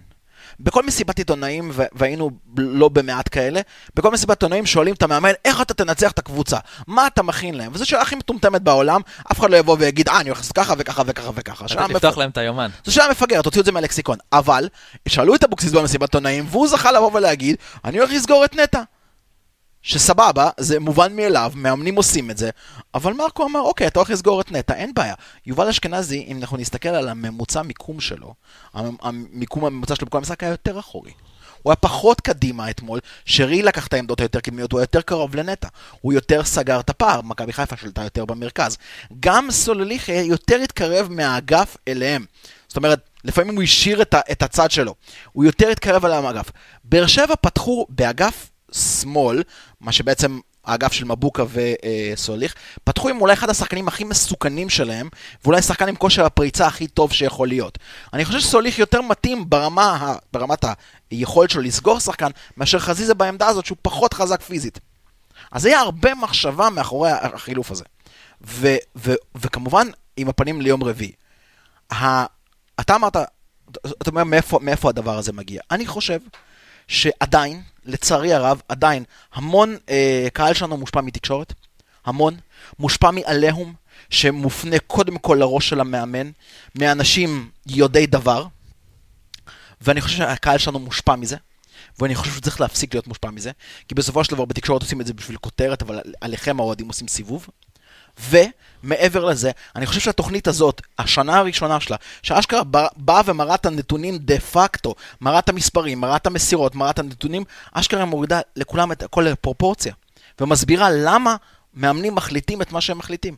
[0.60, 3.60] בכל מסיבת עיתונאים, והיינו לא במעט כאלה,
[3.94, 6.56] בכל מסיבת עיתונאים שואלים את המאמן, איך אתה תנצח את הקבוצה?
[6.86, 7.70] מה אתה מכין להם?
[7.74, 9.00] וזו שאלה הכי מטומטמת בעולם,
[9.32, 11.64] אף אחד לא יבוא ויגיד, אה, אני הולך לעשות ככה וככה וככה וככה.
[11.64, 12.68] לפתוח מפ- להם את היומן.
[12.84, 14.18] זו שאלה מפגרת, תוציאו את זה מהלקסיקון.
[14.32, 14.68] אבל,
[15.08, 18.82] שאלו את אבוקסיס במסיבת עיתונאים, והוא זכה לבוא ולהגיד, אני הולך לסגור את נטע.
[19.82, 22.50] שסבבה, זה מובן מאליו, מאמנים עושים את זה,
[22.94, 25.14] אבל מרקו אמר, אוקיי, אתה הולך לסגור את נטע, אין בעיה.
[25.46, 28.34] יובל אשכנזי, אם אנחנו נסתכל על הממוצע מיקום שלו,
[28.74, 31.12] המ- המיקום הממוצע שלו בכל המשחק היה יותר אחורי.
[31.62, 35.36] הוא היה פחות קדימה אתמול, שרי לקח את העמדות היותר קדמיות, הוא היה יותר קרוב
[35.36, 35.68] לנטע.
[36.00, 38.76] הוא יותר סגר את הפער, מכבי חיפה שלטה יותר במרכז.
[39.20, 42.24] גם סולליך יותר התקרב מהאגף אליהם.
[42.68, 44.94] זאת אומרת, לפעמים הוא השאיר את הצד שלו.
[45.32, 46.50] הוא יותר התקרב אליהם מהאגף.
[46.84, 49.42] באר שבע פתחו באגף שמאל,
[49.80, 52.54] מה שבעצם האגף של מבוקה וסוליך,
[52.84, 55.08] פתחו עם אולי אחד השחקנים הכי מסוכנים שלהם,
[55.44, 57.78] ואולי שחקן עם כושר הפריצה הכי טוב שיכול להיות.
[58.12, 60.64] אני חושב שסוליך יותר מתאים ברמה, ברמת
[61.10, 64.80] היכולת שלו לסגור שחקן, מאשר חזיזה בעמדה הזאת שהוא פחות חזק פיזית.
[65.52, 67.84] אז היה הרבה מחשבה מאחורי החילוף הזה.
[68.46, 71.12] ו- ו- וכמובן, עם הפנים ליום רביעי.
[71.92, 72.26] ה-
[72.80, 73.16] אתה אמרת,
[74.02, 75.60] אתה אומר מאיפה, מאיפה הדבר הזה מגיע.
[75.70, 76.18] אני חושב
[76.88, 81.52] שעדיין, לצערי הרב, עדיין, המון אה, קהל שלנו מושפע מתקשורת,
[82.04, 82.36] המון,
[82.78, 83.74] מושפע מעליהום,
[84.10, 86.30] שמופנה קודם כל לראש של המאמן,
[86.74, 88.46] מאנשים יודעי דבר,
[89.80, 91.36] ואני חושב שהקהל שלנו מושפע מזה.
[91.98, 93.50] ואני חושב שצריך להפסיק להיות מושפע מזה,
[93.88, 97.46] כי בסופו של דבר בתקשורת עושים את זה בשביל כותרת, אבל עליכם האוהדים עושים סיבוב.
[98.30, 104.18] ומעבר לזה, אני חושב שהתוכנית הזאת, השנה הראשונה שלה, שאשכרה בא- באה ומראה את הנתונים
[104.18, 109.02] דה פקטו, מראה את המספרים, מראה את המסירות, מראה את הנתונים, אשכרה מורידה לכולם את
[109.02, 109.94] הכל לפרופורציה,
[110.40, 111.36] ומסבירה למה
[111.74, 113.36] מאמנים מחליטים את מה שהם מחליטים.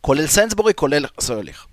[0.00, 1.66] כולל סיינסבורי, כולל סוליך.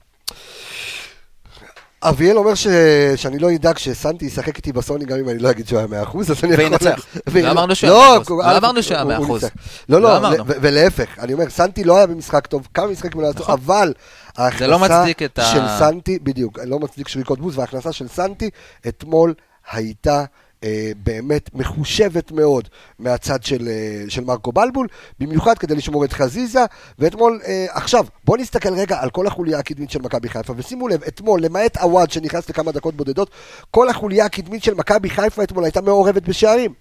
[2.04, 2.68] אביאל אומר ש...
[3.16, 6.18] שאני לא אדאג שסנטי ישחק איתי בסוני גם אם אני לא אגיד שהוא היה 100%,
[6.20, 6.64] אז אני יכול...
[6.66, 7.06] וינצח.
[7.36, 8.30] לא אמרנו שהוא לא, היה 100%.
[8.30, 9.44] הוא- לא אמרנו שהוא היה הוא- הוא 100%.
[9.44, 9.56] ניצח.
[9.90, 13.54] לא, לא לא, ולהפך, אני אומר, סנטי לא היה במשחק טוב, כמה משחקים לא עשו,
[13.54, 13.94] אבל
[14.38, 18.50] ההכנסה לא מצדיק את ה- של סנטי, בדיוק, לא מצדיק שריקות בוז, וההכנסה של סנטי
[18.88, 19.34] אתמול
[19.72, 20.24] הייתה...
[20.64, 22.68] אה, באמת מחושבת מאוד
[23.00, 24.88] מהצד של, אה, של מרקו בלבול,
[25.20, 26.66] במיוחד כדי לשמור את חזיזה,
[27.00, 31.04] ואתמול, אה, עכשיו, בואו נסתכל רגע על כל החוליה הקדמית של מכבי חיפה, ושימו לב,
[31.04, 33.30] אתמול, למעט עווד שנכנס לכמה דקות בודדות,
[33.72, 36.74] כל החוליה הקדמית של מכבי חיפה אתמול הייתה מעורבת בשערים.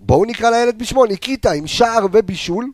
[0.00, 2.70] בואו נקרא לילד בשמו, ניקיטה עם שער ובישול,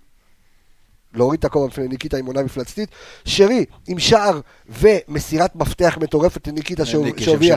[1.14, 2.88] להוריד את הכובע בפני ניקיטה עם עונה מפלצתית,
[3.25, 7.55] שרי עם שער ומסירת מפתח מטורפת לניקיטה שהוב- ניקי שהוביל,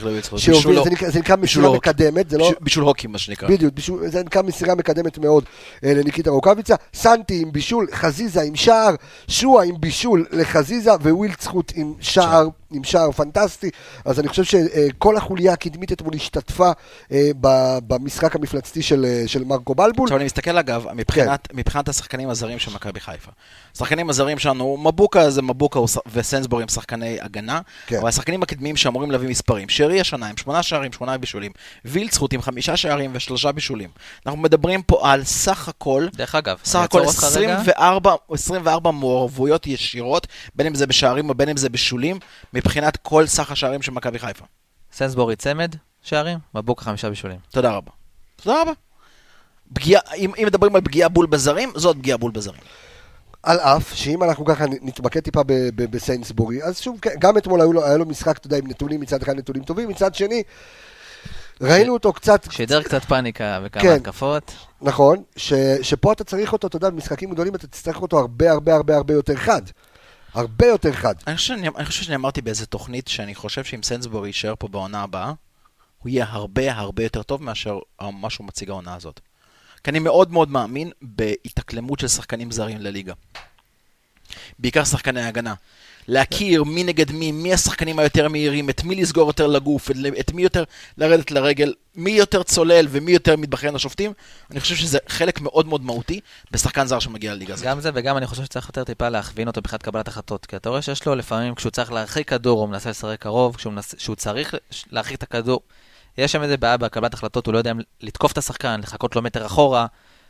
[0.82, 0.90] זה
[1.20, 1.76] נקרא- מסירה.
[1.78, 2.50] מקדמת, זה לא...
[2.50, 3.50] בישול- בישול הוקי, מה שנקרא.
[3.50, 3.74] בדיוק,
[4.06, 5.44] זה נקרא מסירה מקדמת מאוד
[5.84, 8.96] אה, לניקיטה רוקאביצה, סנטי עם בישול, חזיזה עם שער,
[9.28, 13.70] שועה עם בישול לחזיזה, ווילד זכות עם שער, עם שער פנטסטי.
[14.06, 16.72] אז אני חושב שכל החוליה הקדמית אתמול השתתפה
[17.12, 17.30] אה,
[17.88, 20.08] במשחק המפלצתי של, אה, של מרקו בלבול.
[20.08, 21.58] עכשיו אני מסתכל אגב, מבחינת, כן.
[21.58, 23.32] מבחינת השחקנים הזרים של מכבי חיפה.
[23.76, 25.80] השחקנים הזרים שלנו, מבוקה זה מבוקה
[26.14, 27.98] וסנסבורי הם שחקני הגנה, כן.
[27.98, 29.70] אבל השחקנים הקדמיים שאמורים להביא מספרים.
[29.70, 31.52] שרי השנה עם שמונה שערים, שמונה בישולים.
[31.86, 33.90] וילצחוט עם חמישה שערים ושלושה בישולים.
[34.26, 37.58] אנחנו מדברים פה על סך הכל, דרך אגב, סך הכל אעצור אותך רגע.
[37.60, 42.20] 24, 24 מעורבויות ישירות, בין אם זה בשערים או בין אם זה בשולים,
[42.54, 44.46] מבחינת כל סך השערים של מכבי חיפה.
[44.92, 47.38] סנסבורי צמד שערים, מבוקה חמישה בישולים.
[47.52, 47.92] תודה רבה.
[48.36, 48.72] תודה רבה.
[49.74, 52.62] פגיעה, אם, אם מדברים על פגיעה בול בזרים, זאת פגיעה בול בזרים.
[53.46, 55.42] על אף שאם אנחנו ככה נתמקד טיפה
[55.76, 59.02] בסיינסבורי, אז שוב, כן, גם אתמול היו לו, היה לו משחק, אתה יודע, עם נתונים,
[59.02, 60.44] מצד אחד נתונים טובים, מצד שני,
[61.62, 63.96] ראינו אותו קצת, שידר קצת פאניקה וכמה כן.
[63.96, 64.52] התקפות.
[64.82, 68.76] נכון, ש, שפה אתה צריך אותו, אתה יודע, במשחקים גדולים אתה תצטרך אותו הרבה הרבה
[68.76, 69.62] הרבה הרבה יותר חד.
[70.34, 71.16] הרבה יותר חד.
[71.28, 74.68] אני חושב, שאני, אני חושב שאני אמרתי באיזה תוכנית שאני חושב שאם סנסבורי יישאר פה
[74.68, 75.34] בעונה הבאה,
[76.00, 79.20] הוא יהיה הרבה הרבה יותר טוב מאשר מה שהוא מציג העונה הזאת.
[79.86, 83.14] כי אני מאוד מאוד מאמין בהתאקלמות של שחקנים זרים לליגה.
[84.60, 85.54] בעיקר שחקני הגנה.
[86.08, 90.32] להכיר מי נגד מי, מי השחקנים היותר מהירים, את מי לסגור יותר לגוף, את, את
[90.34, 90.64] מי יותר
[90.98, 94.14] לרדת לרגל, מי יותר צולל ומי יותר מתבכיין לשופטים.
[94.52, 96.20] אני חושב שזה חלק מאוד מאוד מהותי
[96.52, 97.66] בשחקן זר שמגיע לליגה הזאת.
[97.66, 100.46] גם זה, וגם אני חושב שצריך יותר טיפה להכווין אותו מבחינת קבלת החלטות.
[100.46, 103.74] כי אתה רואה שיש לו לפעמים, כשהוא צריך להרחיק כדור, הוא מנסה לשחק קרוב, כשהוא
[103.74, 103.94] מנס...
[103.94, 104.56] כשהוא צריך
[104.92, 105.60] להרחיק את הכדור,
[106.18, 109.22] יש שם איזה בעיה בקבלת החלטות, הוא לא יודע אם לתקוף את השחקן, לחכות לו
[109.22, 109.86] מטר אחורה.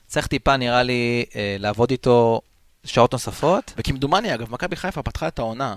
[0.08, 2.42] צריך טיפה, נראה לי, אה, לעבוד איתו
[2.84, 3.74] שעות נוספות.
[3.78, 5.76] וכמדומני, אגב, מכבי חיפה פתחה את העונה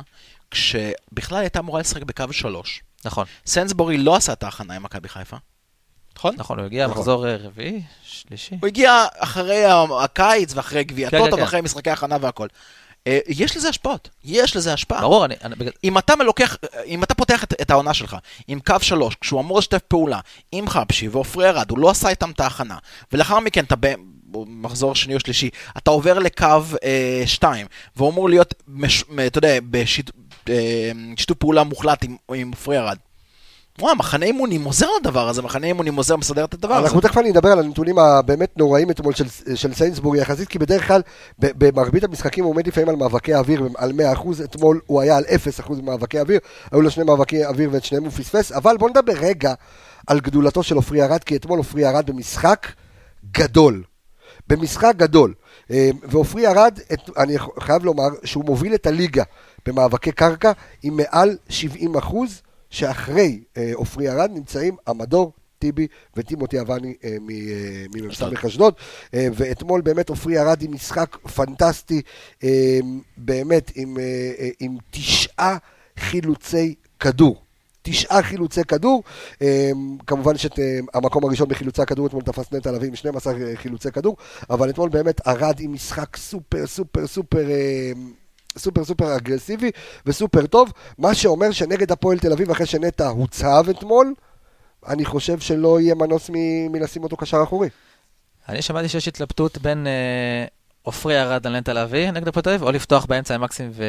[0.51, 2.83] כשבכלל הייתה אמורה לשחק בקו שלוש.
[3.05, 5.37] נכון, סנסבורי לא עשה את ההכנה עם מכבי חיפה.
[6.16, 6.35] נכון?
[6.38, 6.99] נכון, הוא הגיע נכון.
[6.99, 8.57] מחזור אה, רביעי, שלישי.
[8.61, 9.64] הוא הגיע אחרי
[10.01, 11.42] הקיץ ואחרי גביע כן, טוטו כן, כן.
[11.42, 12.49] ואחרי משחקי הכנה והכל.
[13.09, 15.01] אה, יש לזה השפעות, יש לזה השפעה.
[15.01, 18.16] ברור, אני, אני, בגלל- אם אתה מלוקח, אם אתה פותח את, את העונה שלך
[18.49, 20.21] עם קו שלוש, כשהוא אמור לשתף פעולה
[20.53, 22.77] עם חבשי ועופרי ארד, הוא לא עשה איתם את ההכנה,
[23.12, 23.75] ולאחר מכן אתה
[24.31, 26.47] במחזור שני או שלישי, אתה עובר לקו
[26.85, 27.66] אה, שתיים,
[27.97, 30.14] והוא אמור להיות, מש, אתה יודע, בשיתוף
[30.51, 32.97] אה, פעולה מוחלט עם, עם עופרי ארד.
[33.81, 36.85] וואי, מחנה אימונים עוזר לדבר הזה, מחנה אימונים עוזר, מסדר את הדבר הזה.
[36.85, 40.88] אנחנו תכף אני אדבר על הנתונים הבאמת נוראים אתמול של, של סיינסבורי יחסית, כי בדרך
[40.88, 41.03] כלל
[41.38, 45.25] במרבית המשחקים הוא עומד לפעמים על מאבקי אוויר על 100%, אתמול הוא היה על
[45.69, 46.41] 0% במאבקי אוויר,
[46.73, 49.55] היו לו שני מאבקי אוויר ואת שניהם הוא פספס, אבל בוא נדבר רגע
[50.07, 52.67] על גדולתו של עופרי ארד, כי אתמול עופרי ארד במשחק
[53.33, 53.83] גדול.
[54.49, 55.35] במשחק גדול.
[55.71, 56.79] אה, ועופרי ארד,
[57.17, 59.23] אני חייב לומר שהוא מוביל את הליגה
[59.67, 66.94] במאבקי קרקע עם מעל 70 אחוז, שאחרי אה, עופרי ארד נמצאים המדור, טיבי וטימותי אבני
[67.04, 67.16] אה, אה,
[67.94, 68.74] ממ"ס אשדוד.
[69.14, 72.02] אה, ואתמול באמת עופרי ירד עם משחק פנטסטי,
[72.44, 72.78] אה,
[73.16, 75.57] באמת עם, אה, אה, עם תשעה
[75.98, 77.42] חילוצי כדור.
[77.83, 79.02] תשעה חילוצי כדור,
[79.42, 79.70] אה,
[80.07, 84.16] כמובן שאת אה, המקום הראשון בחילוצי הכדור אתמול תפס נטע לביא עם 12 חילוצי כדור,
[84.50, 87.92] אבל אתמול באמת ארד עם משחק סופר סופר סופר אה,
[88.59, 89.71] סופר סופר אגרסיבי
[90.07, 94.14] וסופר טוב, מה שאומר שנגד הפועל תל אביב אחרי שנטע הוצב אתמול,
[94.88, 97.68] אני חושב שלא יהיה מנוס מ- מלשים אותו קשר אחורי.
[98.49, 100.44] אני שמעתי שיש התלבטות בין אה,
[100.83, 103.85] עופרי ארד על נטע לביא נגד הפועל תל אביב, או לפתוח באמצע עם מקסים ו-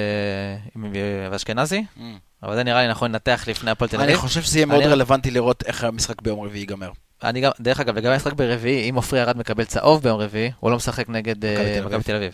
[0.76, 0.92] עם-
[1.32, 2.02] ואשכנזי, Mm.
[2.44, 4.18] אבל זה נראה לי נכון לנתח לפני הפועל תל אני אביב.
[4.18, 6.92] חושב שזה יהיה מאוד אני- רלוונטי לראות איך המשחק ביום רביעי ייגמר.
[7.24, 10.72] אני גם, דרך אגב, לגבי המשחק ברביעי, אם עופרי ארד מקבל צהוב ביום רביעי, הוא
[10.72, 12.34] לא משחק נגד אה, מכבי תל אביב.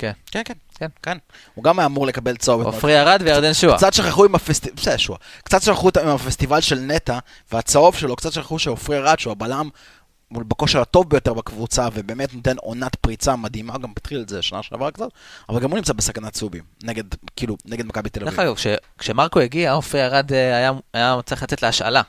[0.00, 0.12] כן.
[0.30, 0.86] כן, כן, כן.
[1.02, 1.18] כן.
[1.54, 2.62] הוא גם היה אמור לקבל צהוב.
[2.62, 3.76] עופרי ארד וירדן שועה.
[3.76, 5.18] קצת שכחו עם הפסטיבל, בסדר, שועה.
[5.44, 7.18] קצת שכחו עם הפסטיבל של נטע
[7.52, 9.68] והצהוב שלו, קצת שכחו שעופרי ארד, שהוא הבלם,
[10.28, 14.62] הוא בכושר הטוב ביותר בקבוצה, ובאמת נותן עונת פריצה מדהימה, גם התחיל את זה שנה
[14.62, 15.08] שעברה קצת,
[15.48, 17.04] אבל גם הוא נמצא בסכנת צהובים, נגד,
[17.36, 18.40] כאילו, נגד מכבי תל דרך אביב.
[18.48, 18.66] אגב, כש-
[18.98, 22.02] כשמרקו הגיע, עופרי ארד אה, היה- היה צריך לצאת להשאלה.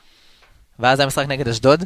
[0.78, 1.84] ואז היה משחק נגד אשדוד,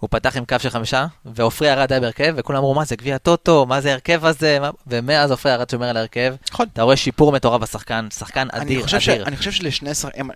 [0.00, 3.18] הוא פתח עם קו של חמישה, ועופרי ארד היה בהרכב, וכולם אמרו, מה זה גביע
[3.18, 6.34] טוטו, מה זה ההרכב הזה, מה-" ומאז עופרי ארד שומר על ההרכב.
[6.52, 6.66] נכון.
[6.72, 9.24] אתה רואה שיפור מטורף בשחקן, שחקן אדיר, חושב, ש, אדיר.
[9.26, 10.30] אני חושב שלשני שחקנים,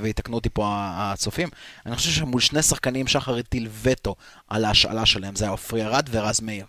[0.00, 1.48] ויתקנו אותי פה הצופים,
[1.86, 4.14] אני חושב שמול שני שחקנים שחר הטיל וטו
[4.48, 6.64] על ההשאלה שלהם, זה היה עופרי ארד ורז מאיר.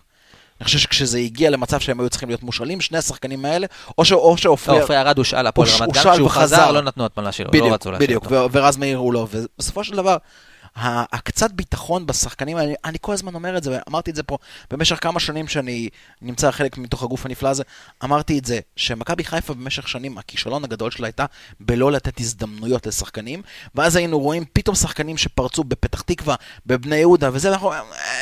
[0.60, 3.66] אני חושב שכשזה הגיע למצב שהם היו צריכים להיות מושאלים, שני השחקנים האלה,
[3.98, 4.80] או ש- או לא, שעופרי...
[4.80, 6.30] עופרי ארד הושאל הפועל רמת גן, כשהוא.
[6.30, 8.34] חזר לא נתנו פעם להשאיר, לא בדיוק, רצו להשאיר בדיוק, אותו.
[8.34, 10.16] ו- ורז מאיר הוא לא, ובסופו של דבר,
[10.76, 14.38] הקצת ביטחון בשחקנים האלה, אני כל הזמן אומר את זה, ואמרתי את זה פה
[14.70, 15.88] במשך כמה שנים שאני
[16.22, 17.62] נמצא חלק מתוך הגוף הנפלא הזה,
[18.04, 21.24] אמרתי את זה, שמכבי חיפה במשך שנים, הכישלון הגדול שלה הייתה
[21.60, 23.42] בלא לתת הזדמנויות לשחקנים,
[23.74, 26.34] ואז היינו רואים פתאום שחקנים שפרצו בפתח תקווה,
[26.66, 27.72] בבני יהודה, וזה, אנחנו,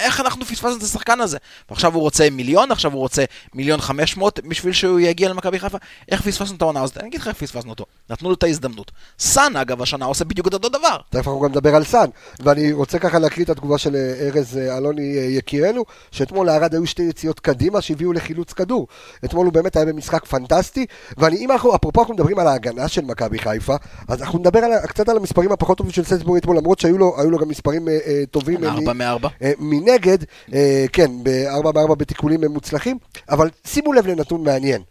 [0.03, 1.39] איך אנחנו פספסנו את השחקן הזה?
[1.71, 5.79] ועכשיו הוא רוצה מיליון, עכשיו הוא רוצה מיליון חמש מאות בשביל שהוא יגיע למכבי חיפה,
[6.09, 6.99] איך פספסנו את העונה הזאת?
[6.99, 8.93] אני אגיד לך איך פספסנו אותו, נתנו לו את ההזדמנות.
[9.19, 10.97] סאן, אגב, השנה עושה בדיוק את אותו דבר.
[11.11, 12.07] תכף אנחנו גם נדבר על סאן,
[12.45, 16.75] ואני רוצה ככה להקריא את התגובה של אה, ארז אה, אלוני אה, יקירנו, שאתמול לערד
[16.75, 18.87] היו שתי יציאות קדימה שהביאו לחילוץ כדור.
[19.25, 20.87] אתמול הוא באמת היה במשחק פנטסטי,
[21.19, 23.77] ואני, אם אנחנו, אפרופו אנחנו מדברים על ההגנה של מכבי חיפה,
[24.09, 27.17] אז אנחנו נדבר על, קצת על המספרים הפחות טובים של סנסבורי אתמול, למרות שהיו לו,
[27.31, 28.65] לו גם מספרים אה, טובים.
[28.65, 29.29] ארבע מארבע.
[29.43, 30.19] אה, מנגד,
[30.55, 32.99] אה, כן, ב-4 ב-4 בתיקולים מוצלחים,
[33.31, 34.83] אבל שימו לב לנתון מעניין.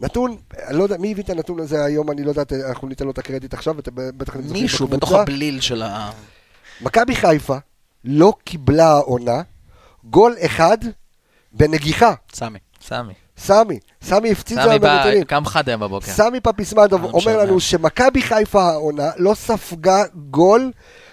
[0.00, 0.36] נתון,
[0.68, 3.04] אני לא יודע, מי הביא את הנתון הזה היום, אני לא יודעת, אה, אנחנו ניתן
[3.04, 5.22] לו את הקרדיט עכשיו, ואתם בטח אתם זוכרים מישהו בתוך בקבוצה.
[5.22, 6.10] הבליל של ה...
[6.80, 7.56] מכבי חיפה
[8.04, 9.42] לא קיבלה העונה
[10.04, 10.78] גול אחד
[11.52, 12.14] בנגיחה.
[12.32, 12.58] סמי.
[12.82, 13.14] סמי.
[13.38, 15.24] סמי, סמי הפציץ בא, בנתונים.
[15.24, 16.12] קם חד היום בבוקר.
[16.12, 17.38] סמי פפיסמדוב אה, אומר.
[17.38, 20.72] לנו שמכבי חיפה העונה לא ספגה גול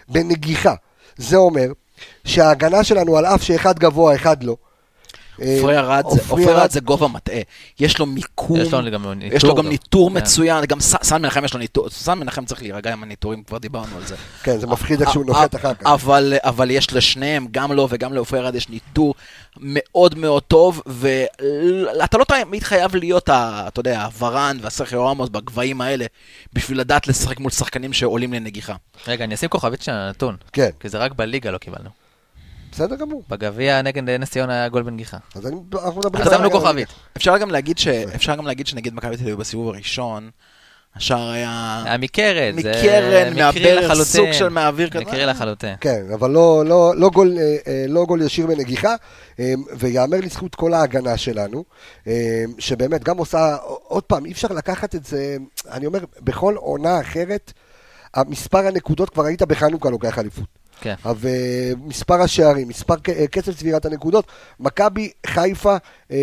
[0.09, 0.73] בנגיחה.
[1.17, 1.67] זה אומר
[2.25, 4.55] שההגנה שלנו, על אף שאחד גבוה, אחד לא.
[5.41, 5.75] עופרי
[6.47, 7.39] אה, ארד זה- גובה מטעה.
[7.79, 9.37] יש לו מיקום, יש לו גם ניתור.
[9.37, 10.17] יש לו גם ניתור כן.
[10.17, 13.97] מצוין, גם סן מנחם יש לו ניתור, סן מנחם צריך להירגע עם הניתורים, כבר דיברנו
[13.97, 14.15] על זה.
[14.43, 15.85] כן, זה מפחיד איך שהוא אה, נוחת אחר כך.
[15.85, 19.13] אבל, אבל יש לשניהם, גם לו וגם לעופרי ארד, יש ניטור
[19.59, 26.05] מאוד מאוד טוב, ואתה לא תמיד חייב להיות, אתה יודע, הוורן והסרחיו רמוס בגבהים האלה,
[26.53, 28.75] בשביל לדעת לשחק מול שחקנים שעולים לנגיחה.
[29.07, 30.35] רגע, אני אשים כוכבית של הנתון.
[30.53, 32.00] כן, כי זה רק בליגה לא קיבלנו.
[32.71, 33.23] בסדר גמור.
[33.29, 35.17] בגביע נגד נס ציונה היה גול בנגיחה.
[35.35, 35.55] אז אני-
[35.85, 36.21] אנחנו מדברים...
[36.27, 36.87] אז על- שמנו כוכבית.
[37.17, 37.87] אפשר גם להגיד, ש...
[37.87, 40.29] אפשר גם להגיד שנגיד מכבי תל אביב בסיבוב הראשון,
[40.95, 41.81] השער היה...
[41.85, 42.61] היה מקרן.
[42.61, 43.93] זה מקרן, מהברך.
[44.03, 45.01] סוג של מהאוויר כזה.
[45.03, 45.75] מקרי לחלוטין.
[45.81, 48.95] כן, אבל לא, לא, לא, גול, אה, אה, לא גול ישיר בנגיחה,
[49.39, 51.63] אה, ויאמר לזכות כל ההגנה שלנו,
[52.59, 55.37] שבאמת גם עושה, עוד פעם, אי אפשר לקחת את זה,
[55.71, 57.53] אני אומר, בכל עונה אחרת,
[58.13, 60.60] המספר הנקודות כבר היית בחנוכה לוקח אליפות.
[60.81, 60.95] כן.
[61.19, 64.25] ומספר השערים, מספר אה, קצב צבירת הנקודות,
[64.59, 65.75] מכבי חיפה,
[66.11, 66.17] אה,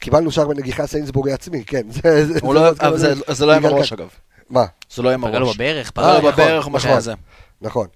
[0.00, 1.86] קיבלנו שער בנגיחה סיינסבורי עצמי, כן.
[1.90, 3.98] זה, זה, זה לא- אבל זה- כזה- זה לא היה עם בגלל הראש כך.
[3.98, 4.08] אגב.
[4.50, 4.64] מה?
[4.94, 5.52] זה לא היה עם פגע לו.
[5.54, 6.98] בברך, פגע לו נכון, בברך, משהו נכון.
[7.00, 7.12] כזה.
[7.60, 7.86] נכון.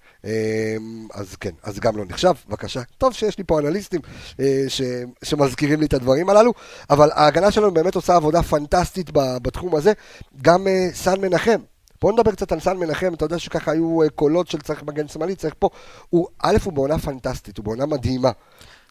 [1.14, 2.80] אז כן, אז גם לא נחשב, בבקשה.
[2.98, 4.00] טוב שיש לי פה אנליסטים
[4.40, 4.82] אה, ש,
[5.24, 6.52] שמזכירים לי את הדברים הללו,
[6.90, 9.92] אבל ההגנה שלנו באמת עושה עבודה פנטסטית בתחום הזה.
[10.42, 11.58] גם אה, סן מנחם.
[12.00, 15.08] בואו נדבר קצת על סן מנחם, אתה יודע שככה היו אה, קולות של צריך מגן
[15.08, 15.68] שמאלי, צריך פה.
[16.10, 18.30] הוא, א', הוא בעונה פנטסטית, הוא בעונה מדהימה.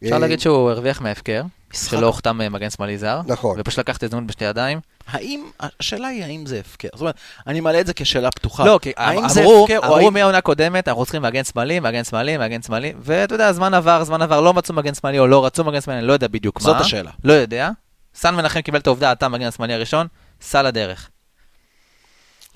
[0.04, 1.44] אפשר אה, להגיד שהוא הרוויח מההפקר,
[1.74, 1.92] משחק.
[1.92, 3.22] שלא הוחתם אה, מגן שמאלי זר.
[3.28, 3.58] נכון.
[3.60, 4.80] ופשוט לקח את ההזדמנות בשתי ידיים.
[5.08, 6.88] האם, השאלה היא האם זה הפקר.
[6.94, 7.16] זאת אומרת,
[7.48, 8.66] אני מעלה את זה כשאלה פתוחה.
[8.66, 10.14] לא, כי האם זה אמרו, הפקר או אמרו האם...
[10.14, 14.22] מהעונה הקודמת, אנחנו צריכים מגן שמאלי, מגן שמאלי, מגן שמאלי, ואתה יודע, זמן עבר, זמן
[14.22, 16.64] עבר, לא מצאו מגן שמאלי או לא רצו מגן שמאלי, אני לא יודע בדיוק מה.
[16.64, 17.12] זאת השאלה.
[17.24, 17.70] לא יודע.
[18.16, 20.08] סן מנחם קיבל את העובדה, אתה המגן השמאלי הראשון,
[20.42, 21.10] סע לדרך.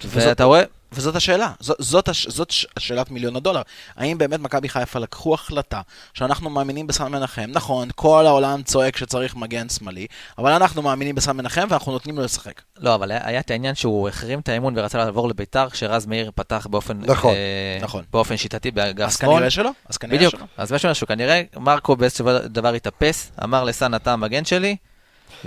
[0.05, 3.61] וזאת- ואתה רואה, וזאת השאלה, זאת, זאת, הש, זאת ש- שאלת מיליון הדולר.
[3.97, 5.81] האם באמת מכבי חיפה לקחו החלטה
[6.13, 7.45] שאנחנו מאמינים בסן מנחם?
[7.47, 12.23] נכון, כל העולם צועק שצריך מגן שמאלי, אבל אנחנו מאמינים בסן מנחם ואנחנו נותנים לו
[12.23, 12.61] לשחק.
[12.79, 16.31] לא, אבל היה היה את העניין שהוא החרים את האימון ורצה לעבור לביתר, כשרז מאיר
[16.35, 18.03] פתח באופן, נכון, אה, נכון.
[18.13, 19.35] באופן שיטתי באגף אז שמאל.
[19.35, 19.71] כנראה שלא.
[19.89, 20.45] אז כנראה בדיוק, שלא.
[20.57, 24.75] אז יש משהו, כנראה מרקו באיזשהו דבר התאפס, אמר לסן אתה המגן שלי,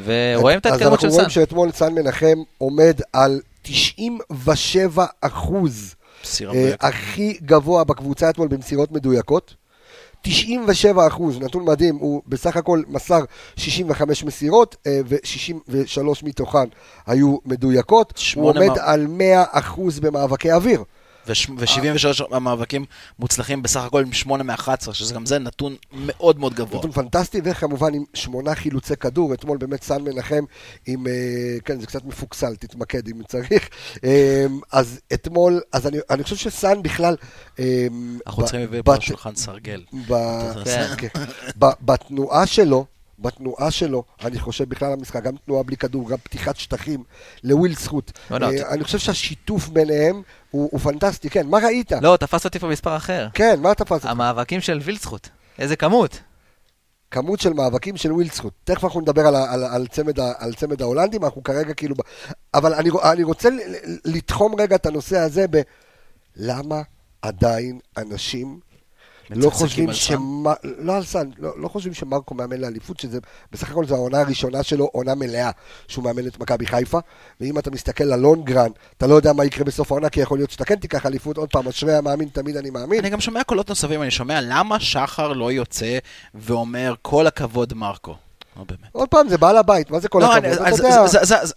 [0.05, 1.31] ורואים את ההתקדמות של אז אנחנו רואים.
[1.31, 5.95] שאתמול סן מנחם עומד על 97 אחוז.
[6.55, 6.75] אה.
[6.81, 9.55] הכי גבוה בקבוצה אתמול במסירות מדויקות.
[10.23, 13.21] 97 אחוז, נתון מדהים, הוא בסך הכל מסר
[13.57, 16.65] 65 מסירות אה, ו-63 מתוכן
[17.07, 18.13] היו מדויקות.
[18.37, 20.83] הוא עומד מה- על 100 אחוז במאבקי אוויר.
[21.27, 22.85] ו-73 מאבקים
[23.19, 26.79] מוצלחים בסך הכל עם 8 מ-11, שזה גם זה נתון מאוד מאוד גבוה.
[26.79, 30.45] נתון פנטסטי, וכמובן עם שמונה חילוצי כדור, אתמול באמת סן מנחם
[30.87, 31.13] עם, אה,
[31.65, 33.69] כן, זה קצת מפוקסל, תתמקד אם צריך.
[34.05, 37.17] אה, אז אתמול, אז אני, אני חושב שסן בכלל...
[37.59, 37.87] אה,
[38.27, 39.83] אנחנו ב- צריכים להביא פה שולחן סרגל.
[40.65, 40.95] כן.
[40.99, 41.09] כן.
[41.59, 42.87] בתנועה שלו,
[43.19, 47.05] בתנועה שלו, אני חושב בכלל המשחק, גם תנועה בלי כדור, גם פתיחת שטחים
[47.45, 48.13] לוויל זכות.
[48.31, 50.23] לא, לא, אה, אני חושב שהשיתוף ביניהם
[50.55, 51.93] הוא הוא פנטסטי, כן, מה ראית?
[51.93, 53.29] לא, תפס אותי פה מספר אחר.
[53.35, 54.07] כן, מה תפס אותך?
[54.07, 55.29] המאבקים של וילצחוט.
[55.59, 56.21] איזה כמות.
[57.11, 58.53] כמות של מאבקים של ווילדסחוט.
[58.65, 61.95] תכף אנחנו נדבר על, על, על, צמד, על צמד ההולנדים, אנחנו כרגע כאילו...
[62.55, 63.49] אבל אני, אני רוצה
[64.05, 65.61] לתחום רגע את הנושא הזה ב...
[66.37, 66.83] למה
[67.23, 68.61] עדיין אנשים
[69.31, 69.93] לא חושבים?
[69.93, 70.55] שמה...
[70.63, 73.19] לא על סאן, לא, לא חושבים שמרקו מאמן לאליפות, שזה
[73.53, 75.51] בסך הכל זו העונה הראשונה שלו, עונה מלאה,
[75.89, 76.99] שהוא מאמן את מכבי חיפה,
[77.41, 80.65] ואם אתה מסתכל ללונגרן, אתה לא יודע מה יקרה בסוף העונה, כי יכול להיות שאתה
[80.65, 83.01] כן תיקח אליפות, עוד פעם, אשרי המאמין, תמיד אני מאמין.
[83.01, 85.99] אני גם שומע קולות נוספים, אני שומע למה שחר לא יוצא
[86.35, 88.17] ואומר כל הכבוד מרקו.
[88.57, 88.81] לא באמת.
[88.93, 90.45] עוד פעם, זה בעל הבית, מה זה כל לא, הכבוד?
[90.53, 90.81] אתה אז-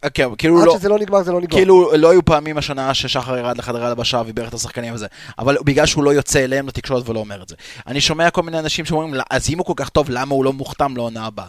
[0.03, 0.75] יודע, כן, כאילו עד לא...
[0.77, 1.57] שזה לא נגמר, זה לא נגמר.
[1.57, 5.07] כאילו לא היו פעמים השנה ששחר ירד לחדרי הלבשה ובירך את השחקנים וזה,
[5.39, 7.55] אבל בגלל שהוא לא יוצא אליהם לתקשורת ולא אומר את זה.
[7.87, 10.45] אני שומע כל מיני אנשים שאומרים, "לא, אז אם הוא כל כך טוב, למה הוא
[10.45, 11.45] לא מוכתם לעונה הבאה?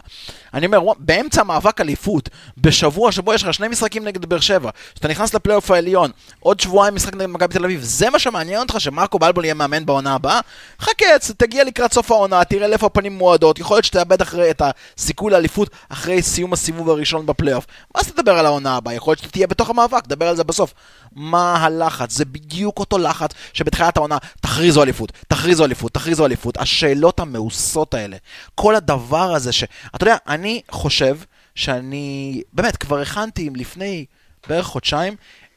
[0.53, 5.07] אני אומר, באמצע מאבק אליפות, בשבוע שבו יש לך שני משחקים נגד באר שבע, שאתה
[5.07, 9.19] נכנס לפלייאוף העליון, עוד שבועיים משחק נגד מכבי תל אביב, זה מה שמעניין אותך, שמרקו
[9.19, 10.39] בלבול יהיה מאמן בעונה הבאה?
[10.81, 11.05] חכה,
[11.37, 14.61] תגיע לקראת סוף העונה, תראה לאיפה הפנים מועדות, יכול להיות שתאבד אחרי את
[14.97, 17.65] הסיכוי לאליפות אחרי סיום הסיבוב הראשון בפלייאוף.
[17.95, 18.93] מה אז תדבר על העונה הבאה?
[18.93, 20.73] יכול להיות שאתה תהיה בתוך המאבק, תדבר על זה בסוף.
[21.11, 22.13] מה הלחץ?
[22.13, 26.57] זה בדיוק אותו לחץ שבתחילת העונה, תכריזו אליפות, תכריזו אליפות, תכריזו אליפות.
[26.57, 28.17] השאלות המאוסות האלה,
[28.55, 29.63] כל הדבר הזה ש...
[29.95, 31.17] אתה יודע, אני חושב
[31.55, 34.05] שאני, באמת, כבר הכנתי לפני
[34.47, 35.15] בערך חודשיים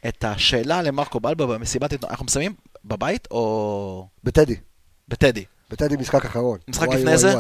[0.09, 2.11] את השאלה למרקו בלבה במסיבת עיתונאים.
[2.13, 2.55] אנחנו מסיימים
[2.85, 4.57] בבית או בטדי,
[5.09, 5.45] בטדי?
[5.71, 6.59] בטדי משחק אחרון.
[6.69, 7.35] משחק וואי, לפני וואי, זה?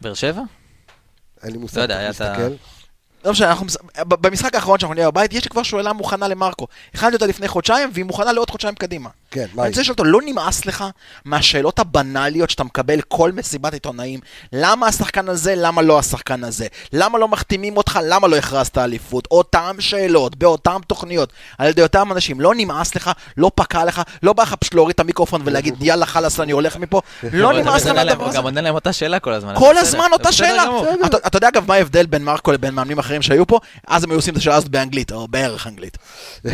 [0.00, 0.42] באר שבע?
[1.42, 2.38] אין לי מושג, לא יודע, צריך
[3.26, 3.66] לא משנה, אנחנו,
[4.04, 6.66] במשחק האחרון שאנחנו נהיה בבית, יש לי כבר שאלה מוכנה למרקו.
[6.94, 9.08] הכנתי אותה לפני חודשיים, והיא מוכנה לעוד חודשיים קדימה.
[9.30, 9.68] כן, מה אני?
[9.68, 10.84] רוצה לשאול אותו, לא נמאס לך
[11.24, 14.20] מהשאלות הבנאליות שאתה מקבל כל מסיבת עיתונאים?
[14.52, 16.66] למה השחקן הזה, למה לא השחקן הזה?
[16.92, 19.28] למה לא מחתימים אותך, למה לא הכרזת אליפות?
[19.30, 22.40] אותם שאלות, באותן תוכניות, על ידי אותם אנשים.
[22.40, 26.06] לא נמאס לך, לא פקע לך, לא בא לך פשוט להוריד את המיקרופון ולהגיד, יאללה
[26.06, 27.00] חלאס, אני הולך מפה.
[27.32, 28.36] לא נמאס לך מהדבר הזה.
[28.36, 29.54] גם עונה להם אותה שאלה כל הזמן.
[29.58, 30.64] כל הזמן אותה שאלה.
[31.26, 33.60] אתה יודע אגב מה ההבדל בין מרקו לבין מאמנים אחרים שהיו פה?
[33.86, 35.98] אז הם היו עושים את השאלה הזאת באנגלית, או בערך אנגלית.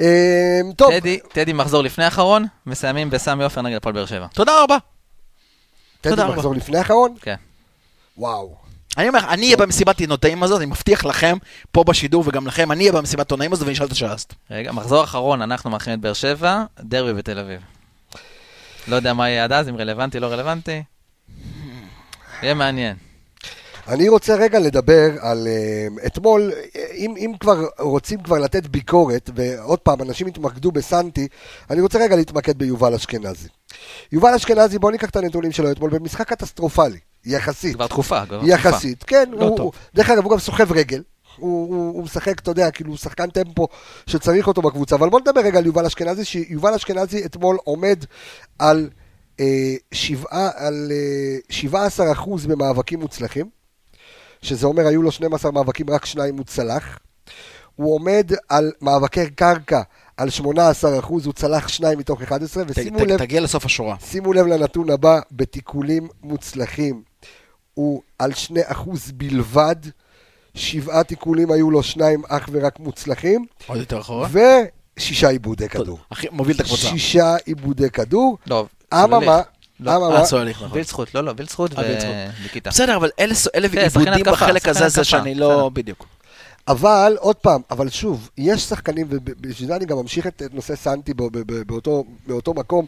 [0.00, 4.26] אמ, טוב, טדי, טדי מחזור לפני האחרון, מסיימים בסמי עופר נגד הפועל באר שבע.
[4.34, 4.76] תודה רבה.
[6.00, 6.22] טדי.
[6.36, 7.14] מחזור לפני האחרון?
[7.22, 7.36] כן.
[8.18, 8.68] וואו.
[8.98, 11.36] אני אומר, אני אהיה במסיבת עיתונאים הזאת, אני מבטיח לכם,
[11.72, 14.34] פה בשידור וגם לכם, אני אהיה במסיבת עיתונאים הזאת ונשאל את השאלה הזאת.
[14.50, 17.60] רגע, מחזור אחרון, אנחנו מארחים את באר שבע, דרבי בתל אביב.
[18.88, 20.82] לא יודע מה יהיה עד אז, אם רלוונטי, לא רלוונטי.
[22.42, 22.96] יהיה מעניין.
[23.88, 26.52] אני רוצה רגע לדבר על uh, אתמול,
[26.94, 31.28] אם, אם כבר רוצים כבר לתת ביקורת, ועוד פעם, אנשים התמקדו בסנטי,
[31.70, 33.48] אני רוצה רגע להתמקד ביובל אשכנזי.
[34.12, 37.74] יובל אשכנזי, בואו ניקח את הנתונים שלו אתמול, במשחק קטסטרופלי, יחסית.
[37.74, 38.52] כבר תקופה, כבר תקופה.
[38.52, 39.30] יחסית, כן.
[39.32, 39.66] לא הוא, טוב.
[39.66, 41.02] הוא, דרך אגב, הוא גם סוחב רגל.
[41.36, 43.68] הוא, הוא, הוא משחק, אתה יודע, כאילו, הוא שחקן טמפו
[44.06, 44.96] שצריך אותו בקבוצה.
[44.96, 48.04] אבל בוא נדבר רגע על יובל אשכנזי, שיובל אשכנזי אתמול עומד
[48.58, 48.90] על,
[49.40, 53.57] אה, שבעה, על אה, 17 אחוז במאבקים מוצלחים,
[54.42, 56.98] שזה אומר, היו לו 12 מאבקים, רק שניים הוא צלח.
[57.76, 59.80] הוא עומד על מאבקי קרקע
[60.16, 63.96] על 18 אחוז, הוא צלח שניים מתוך 11, ת- ושימו ת- לב, תגיע לסוף השורה.
[64.00, 67.02] שימו לב לנתון הבא, בתיקולים מוצלחים
[67.74, 68.50] הוא על 2%
[69.14, 69.76] בלבד,
[70.54, 74.28] שבעה תיקולים היו לו, שניים אך ורק מוצלחים, עוד יותר אחורה.
[74.98, 75.98] ושישה עיבודי כדור.
[76.10, 76.82] הכי מוביל את הקבוצה.
[76.88, 78.38] שישה עיבודי כדור.
[78.46, 79.40] לא, אממה,
[79.86, 80.70] אה, סולליך, נכון.
[80.72, 82.30] וילצחוט, לא, לא, וילצחוט אה.
[82.40, 82.70] וניקיטה.
[82.70, 83.34] בסדר, אבל אלה
[83.82, 85.70] עיבודים בחלק הזה, זה שאני לא...
[85.72, 86.06] בדיוק.
[86.68, 91.14] אבל עוד פעם, אבל שוב, יש שחקנים, ובשביל זה אני גם ממשיך את נושא סנטי
[92.26, 92.86] באותו מקום,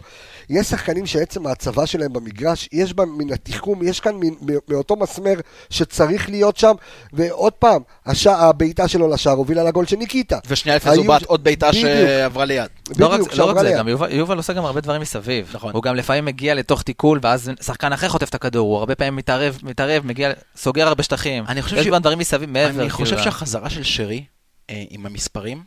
[0.50, 4.96] יש שחקנים שעצם ההצבה שלהם במגרש, יש בה מן התיחום, יש כאן מן- מ- מאותו
[4.96, 5.34] מסמר
[5.70, 6.72] שצריך להיות שם,
[7.12, 10.38] ועוד פעם, הש- הבעיטה שלו לשער הובילה לגול של ניקיטה.
[10.48, 11.84] ושנייה לפני זו היו- בעט עוד בעיטה בדיוק.
[11.86, 12.66] שעברה ליד.
[12.98, 13.72] לא רק, בדיוק, לא רק זה.
[13.78, 15.50] גם יובל, יובל עושה גם הרבה דברים מסביב.
[15.54, 15.72] נכון.
[15.74, 19.16] הוא גם לפעמים מגיע לתוך תיקול, ואז שחקן אחר חוטף את הכדור, הוא הרבה פעמים
[19.16, 21.44] מתערב, מתערב, מגיע, סוגר הרבה שטחים.
[21.48, 22.80] אני חושב יש ש- דברים מסביב מעבר.
[22.80, 24.24] אני חושב כאילו, שהחזרה של שרי
[24.70, 25.62] אה, עם המספרים,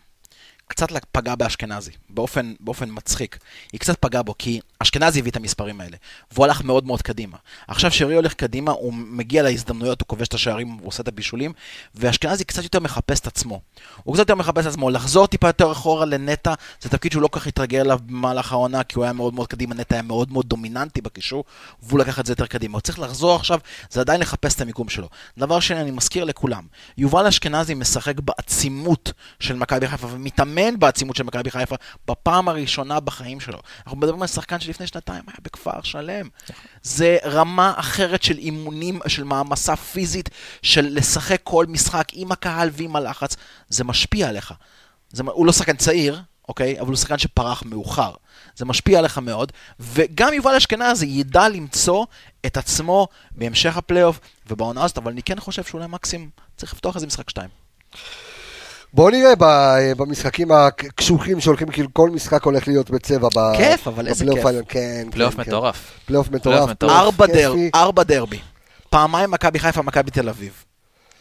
[0.74, 3.38] קצת פגעה באשכנזי, באופן, באופן מצחיק.
[3.72, 5.98] היא קצת פגעה בו, כי אשכנזי הביא את המספרים האלה,
[6.32, 7.38] והוא הלך מאוד מאוד קדימה.
[7.68, 11.54] עכשיו שרי הולך קדימה, הוא מגיע להזדמנויות, הוא כובש את השערים, הוא עושה את הבישולים,
[11.96, 13.62] ואשכנזי קצת יותר מחפש את עצמו.
[14.04, 17.28] הוא קצת יותר מחפש את עצמו, לחזור טיפה יותר אחורה לנטע, זה תפקיד שהוא לא
[17.28, 20.32] כל כך התרגל אליו במהלך העונה, כי הוא היה מאוד מאוד קדימה, נטע היה מאוד
[20.32, 21.44] מאוד דומיננטי בקישור,
[21.84, 22.74] והוא לקח את זה יותר קדימה.
[22.74, 23.60] הוא צריך לחזור עכשיו,
[23.90, 25.10] זה עדיין לחפש את המיקום שלו.
[25.38, 26.64] דבר שני, אני מזכיר לכולם,
[26.98, 31.76] יובל אשכנזי משחק בעצימות של מכבי חיפה ומתאמן בעצימות של מכבי חיפה
[32.07, 33.59] בפעם הראשונה בחיים שלו.
[33.86, 36.30] אנחנו מדברים על שחקן שלפני שנתיים היה בכפר שלם.
[36.84, 40.30] זה רמה אחרת של אימונים, של מעמסה פיזית,
[40.61, 43.36] של לשחק כל משחק עם הקהל ועם הלחץ,
[43.70, 44.53] זה משפיע עליך.
[45.11, 46.80] זה, הוא לא שחקן צעיר, אוקיי?
[46.80, 48.14] אבל הוא שחקן שפרח מאוחר.
[48.55, 52.05] זה משפיע עליך מאוד, וגם יובל אשכנזי ידע למצוא
[52.45, 57.07] את עצמו בהמשך הפלייאוף ובעונה הזאת, אבל אני כן חושב שאולי מקסים צריך לפתוח איזה
[57.07, 57.49] משחק שתיים.
[58.94, 63.28] בואו נראה ב- במשחקים הקשוחים שהולכים, כאילו כל משחק הולך להיות בצבע.
[63.58, 64.44] כיף, אבל איזה כיף.
[64.68, 65.50] כן, פלייאוף כן, כן.
[65.52, 65.91] מטורף.
[66.06, 66.56] פלייאוף מטורף.
[66.56, 67.76] פלייאוף מטורף.
[67.76, 68.39] ארבע דרבי.
[68.89, 70.64] פעמיים מכבי חיפה, מכבי תל אביב.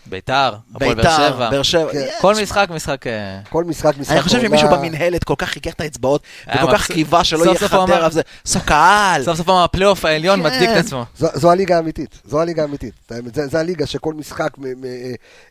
[0.07, 1.51] ביתר, הפועל באר שבע.
[1.51, 1.93] באר שבע.
[1.93, 2.07] כן.
[2.21, 3.07] כל משחק, משחק...
[3.07, 4.41] אה, כל משחק, משחק אני חושב.
[4.41, 6.23] שמישהו במינהלת כל כך חיכך את האצבעות,
[6.57, 6.87] וכל כך.
[6.91, 8.21] קיווה שלא יהיה חדר אמר- על זה.
[8.47, 9.25] סוף קהל.
[9.25, 10.47] סוף סוף הפלייאוף העליון כן.
[10.47, 11.05] מצדיק את עצמו.
[11.19, 12.95] זו, זו הליגה האמיתית, זו הליגה האמיתית.
[13.33, 14.85] זה הליגה שכל משחק מ, מ,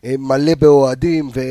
[0.06, 1.42] אה, מלא באוהדים ו,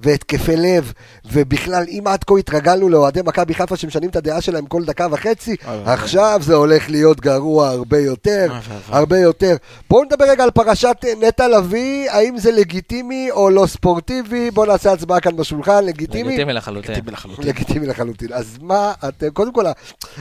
[0.00, 0.92] והתקפי לב,
[1.24, 5.56] ובכלל, אם עד כה התרגלנו לאוהדי מכבי חיפה שמשנים את הדעה שלהם כל דקה וחצי.
[5.86, 8.52] עכשיו זה הולך להיות גרוע הרבה יותר.
[8.88, 9.56] הרבה יותר.
[9.90, 14.50] בואו נדבר רגע על פרשת אה, נטע לביא, האם זה לגיטימי או לא ספורטיבי?
[14.50, 16.28] בואו נעשה הצבעה כאן בשולחן, לגיטימי?
[16.28, 16.90] לגיטימי לחלוטין.
[16.90, 17.46] לגיטימי לחלוטין.
[17.48, 18.32] לגיטימי לחלוטין.
[18.32, 19.64] אז מה אתם, קודם כל,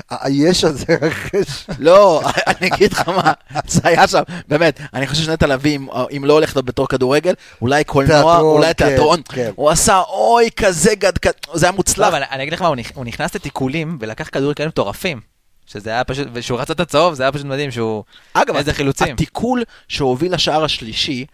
[0.10, 1.66] היש הזה, אחרי ש...
[1.80, 3.34] לא, אני אגיד לך מה,
[3.68, 7.84] זה היה שם, באמת, אני חושב שנטע לביא, אם- אם לא הולך בתור כדורגל, אולי
[7.84, 9.52] קולנוע, אולי כן, תיאטרון, כן.
[9.56, 11.12] הוא עשה אוי כזה גד,
[11.54, 12.08] זה היה לא, מוצלח.
[12.08, 15.20] אבל אני אגיד לך מה, הוא נכ- הוא נכנס לתיקולים ולקח כדורים כאלה מטורפים.
[15.68, 18.04] שזה היה פשוט, ושהוא רצה את הצהוב, זה היה פשוט מדהים שהוא...
[18.34, 19.14] אגב, איזה חילוצים.
[19.14, 21.26] התיקול שהוביל לשער השלישי, אה,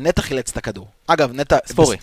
[0.00, 0.88] נטע חילץ את הכדור.
[1.06, 1.56] אגב, נטע...
[1.66, 1.96] ספורי.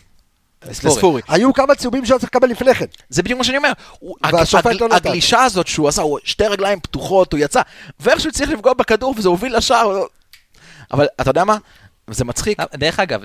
[0.71, 0.95] ספורי.
[0.95, 1.21] ספורי.
[1.27, 2.85] היו כמה צהובים שהוא היה צריך לקבל לפני כן.
[3.09, 3.71] זה בדיוק מה שאני אומר.
[4.31, 4.95] והשופט לא נתן.
[4.95, 7.61] הגלישה הזאת שהוא עשה, הוא שתי רגליים פתוחות, הוא יצא,
[7.99, 10.03] ואיכשהו הצליח לפגוע בכדור וזה הוביל לשער.
[10.91, 11.57] אבל אתה יודע מה?
[12.09, 12.57] זה מצחיק.
[12.75, 13.21] דרך אגב,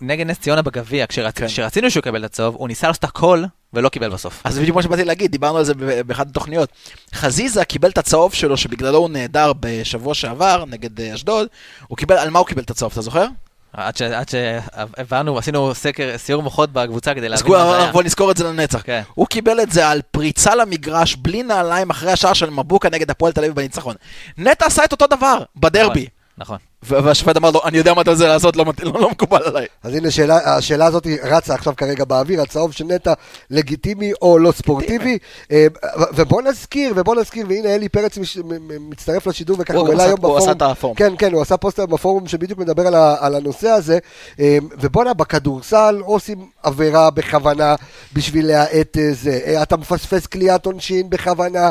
[0.00, 1.46] נגד- נס ציונה בגביע, כן.
[1.46, 4.40] כשרצינו שהוא יקבל את הצהוב, הוא ניסה לעשות הכל ולא קיבל בסוף.
[4.44, 5.74] אז זה בדיוק מה שבאתי להגיד, דיברנו על זה
[6.06, 6.68] באחת התוכניות.
[7.14, 11.48] חזיזה קיבל את הצהוב שלו, שבגללו הוא נהדר בשבוע שעבר נגד אה, אשדוד,
[11.88, 13.26] הוא קיבל, על מה הוא קיבל את הצהוב, אתה זוכר?
[13.72, 17.92] עד ש- עד שהבנו, עשינו סקר, סיור מוחות בקבוצה כדי להבין מה זה היה.
[17.92, 18.82] בוא נזכור את זה לנצח.
[18.84, 19.02] כן.
[19.14, 23.32] הוא קיבל את זה על פריצה למגרש, בלי נעליים, אחרי השער של מבוקה נגד הפועל
[23.32, 23.94] תל אביב בניצחון.
[24.38, 26.06] נטע עשה את אותו דבר, בדרבי.
[26.38, 26.58] נכון.
[26.82, 29.66] והשופט אמר לו, אני יודע מה אתה רוצה לעשות, לא, לא, לא מקובל עליי.
[29.82, 33.12] אז הנה, שאלה, השאלה הזאת רצה עכשיו כרגע באוויר, הצהוב של נטע
[33.50, 35.18] לגיטימי או לא ספורטיבי.
[35.52, 35.66] אה,
[36.14, 39.90] ובוא נזכיר, ובוא נזכיר, והנה אלי פרץ מש- מ- מ- מצטרף לשידור, וככה הוא הוא
[39.90, 40.38] העלה היום הוא בפורום.
[40.42, 40.96] עשה את הפורום.
[40.96, 42.86] כן, כן, הוא עשה פוסט בפורום שבדיוק מדבר
[43.20, 43.98] על, הנושא הזה.
[44.40, 47.74] אה, ובואנה, בכדורסל עושים עבירה בכוונה
[48.12, 49.58] בשביל להאט אה, זה.
[49.62, 51.70] אתה מפספס קליעת עונשין בכוונה.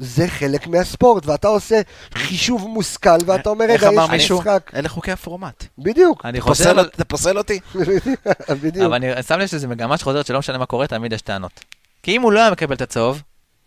[0.00, 1.80] זה חלק מהספורט, ואתה עושה
[2.14, 4.38] חישוב מושכל, ואתה אומר, רגע, יש מישהו?
[4.38, 4.70] משחק.
[4.74, 5.64] אלה חוקי הפורמט.
[5.78, 6.60] בדיוק, אני אות-
[6.94, 7.60] אתה פוסל אותי?
[8.62, 8.84] בדיוק.
[8.86, 11.60] אבל אני שם לב שזה מגמה שחוזרת שלא משנה מה קורה, תמיד יש טענות.
[12.02, 13.22] כי אם הוא לא היה מקבל את הצהוב,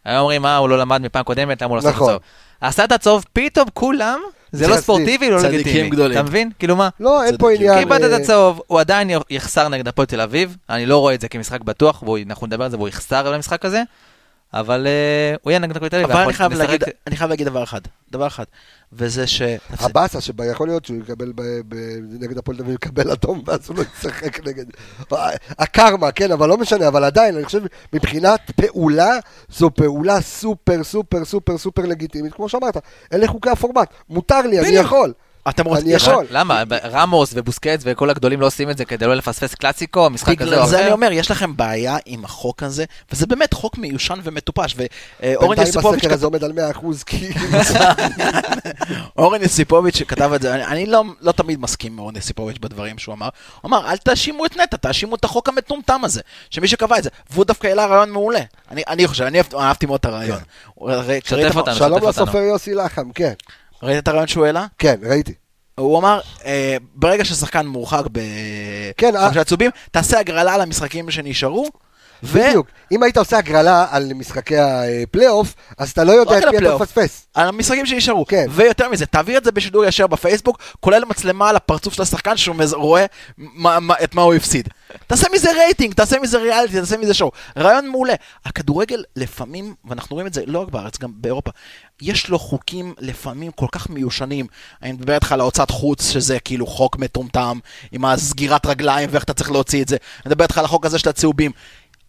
[0.06, 2.08] היו אומרים, מה, הוא לא למד מפעם קודמת, למה הוא לא עשה את נכון.
[2.10, 2.22] הצהוב.
[2.62, 4.20] עשה את הצהוב, פתאום כולם,
[4.52, 4.82] זה לא צדיקים.
[4.84, 5.90] ספורטיבי, לא צדיקים לגיטימי.
[5.90, 6.18] גדולים.
[6.18, 6.52] אתה מבין?
[6.60, 6.90] כאילו מה?
[7.00, 7.68] לא, אין פה צדיקים.
[7.72, 7.84] עניין...
[7.84, 11.22] קיבלת אה, את הצהוב, הוא עדיין יחסר נגד הפועל תל אביב, אני לא רואה את
[11.22, 13.84] זה כמשחק בטוח, ואנחנו נדבר על זה, והוא יחסר על המשחק הזה,
[14.54, 14.88] אבל
[15.42, 15.94] הוא יהיה נגד אביב.
[16.12, 17.82] אבל אני חייב להגיד- אני חייב להגיד דבר אחד,
[18.12, 18.44] דבר אחד,
[18.94, 19.42] וזה ש...
[19.70, 21.76] הבאסה שיכול להיות שהוא יקבל ב- ב-
[22.24, 24.66] נגד הפועל תל אביב, יקבל אדום, ואז הוא לא ישחק נגד...
[25.60, 27.62] הקרמה, כן, אבל לא משנה, אבל עדיין, אני חושב,
[27.94, 29.18] מבחינת פעולה,
[29.50, 32.78] זו פעולה סופר, סופר, סופר, סופר לגיטימית, כמו שאמרת,
[33.14, 34.68] אלה חוקי הפורמט, מותר לי, אני.
[34.68, 35.14] יכול.
[35.50, 35.86] אתם רוצים...
[35.86, 36.26] אני יכול.
[36.30, 36.64] למה?
[36.92, 40.56] רמוס ובוסקץ וכל הגדולים לא עושים את זה כדי לא לפספס קלאסיקו, משחק כזה או
[40.56, 40.84] בגלל זה אחר?
[40.86, 45.68] אני אומר, יש לכם בעיה עם החוק הזה, וזה באמת חוק מיושן ומטופש, ואורן בינתיים
[45.68, 47.30] יוסיפוביץ' בסקר כתב- הזה עומד על 100% כי...
[49.18, 53.16] אורן יוסיפוביץ' שכתב את זה, אני, לא, לא תמיד מסכים עם אורן יוסיפוביץ' בדברים שהוא
[53.16, 53.30] אמר,
[53.62, 57.10] הוא אמר, אל תאשימו את נטע, תאשימו את החוק המטומטם הזה, שמי שקבע את זה,
[57.32, 58.42] והוא דווקא העלה רעיון מעולה.
[58.72, 60.40] אני, אני חושב, אני אהבת- אהבתי מאוד את הרעיון.
[61.56, 61.76] אותנו.
[61.76, 62.10] שלום שתף אותנו.
[62.24, 63.34] לסופר יוסי לחם, כן,
[63.84, 64.66] ראית את הרעיון שהוא העלה?
[64.78, 65.34] כן, ראיתי.
[65.76, 68.04] הוא אמר, אה, ברגע ששחקן מורחק
[68.98, 71.70] כן, בחמישה עצובים, תעשה הגרלה למשחקים שנשארו,
[72.24, 72.68] בדיוק.
[72.92, 76.76] אם היית עושה הגרלה על משחקי הפלייאוף, אז אתה לא יודע את מי אתה.
[76.76, 77.28] מפספס.
[77.34, 78.26] על המשחקים שנשארו.
[78.26, 78.46] כן.
[78.50, 82.56] ויותר מזה, תעביר את זה בשידור ישר בפייסבוק, כולל מצלמה על הפרצוף של השחקן שהוא
[82.74, 83.06] רואה
[84.04, 84.70] את מה הוא הפסיד.
[85.08, 87.32] תעשה מזה רייטינג, תעשה מזה ריאליטי, תעשה מזה שואו.
[87.58, 88.14] רעיון מעולה.
[88.46, 91.52] הכדורגל לפעמים, ואנחנו רואים את זה לא רק בארץ, גם באירופה,
[92.02, 94.46] יש לו חוקים לפעמים כל כך מיושנים.
[94.84, 97.60] אני מדבר איתך על ההוצאת חוץ, שזה כאילו חוק מטומטם,
[97.92, 99.98] עם הסגירת רגליים ואיך אתה צריך להוציא את זה.
[100.26, 101.52] אני מדבר איתך על החוק הזה של הצהובים.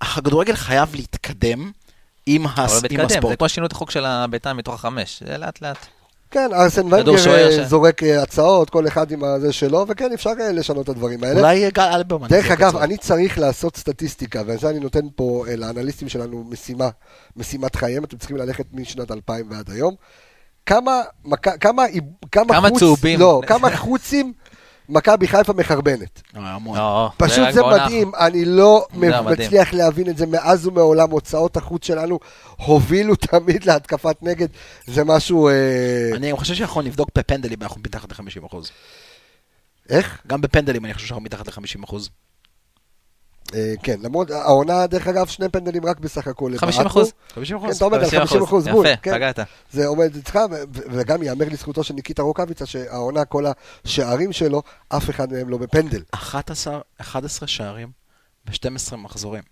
[0.01, 1.70] הכדורגל חייב להתקדם
[2.26, 2.70] עם, אבל הס...
[2.70, 3.38] הוא עם מתקדם, זה הספורט.
[3.38, 5.76] כמו שינו את החוק של הביתן מתוך החמש, זה לאט לאט.
[6.30, 10.30] כן, ארסן ונגר אה, ש- זורק אה, הצעות, כל אחד עם הזה שלו, וכן, אפשר
[10.40, 11.40] אה, לשנות את הדברים האלה.
[11.40, 12.28] אולי גל אלברמן.
[12.28, 12.82] דרך אגב, הצעות.
[12.82, 16.88] אני צריך לעשות סטטיסטיקה, וזה אני נותן פה לאנליסטים שלנו משימה,
[17.36, 19.95] משימת חייהם, אתם צריכים ללכת משנת 2000 ועד היום.
[20.66, 21.82] כמה, מק- כמה,
[22.32, 23.20] כמה, כמה חוץ, צהובים.
[23.20, 24.32] לא, כמה חוצים
[24.89, 26.22] מכבי חיפה מחרבנת.
[26.37, 26.57] אה.
[26.64, 28.87] לא, פשוט זה מדהים, אני לא.
[29.24, 32.18] מצליח להבין את זה מאז ומעולם, הוצאות החוץ שלנו
[32.57, 34.49] הובילו תמיד להתקפת נגד,
[34.87, 35.49] זה משהו...
[35.49, 38.57] אה, אני חושב שאנחנו נבדוק בפנדלים, אנחנו מתחת ל-50%.
[39.89, 40.22] איך?
[40.26, 41.95] גם בפנדלים אני חושב שאנחנו מתחת ל-50%.
[43.55, 46.51] אה, כן, למרות, העונה, דרך אגב, שני פנדלים רק בסך הכל.
[46.59, 46.86] 50 בעטנו.
[46.86, 47.12] אחוז.
[47.34, 47.36] 50%.
[47.38, 48.86] כן, אתה עומד על 50 אחוז בול.
[48.86, 49.14] יפה, כן.
[49.14, 49.38] פגעת.
[49.72, 50.38] זה עומד אצלך,
[50.72, 53.45] וגם ייאמר לזכותו של ניקיטה רוקאביצה, שהעונה, כל
[53.84, 56.03] השערים שלו, אף אחד מהם לא בפנדל.
[56.11, 57.88] 11, 11 שערים
[58.47, 59.42] ב-12 מחזורים.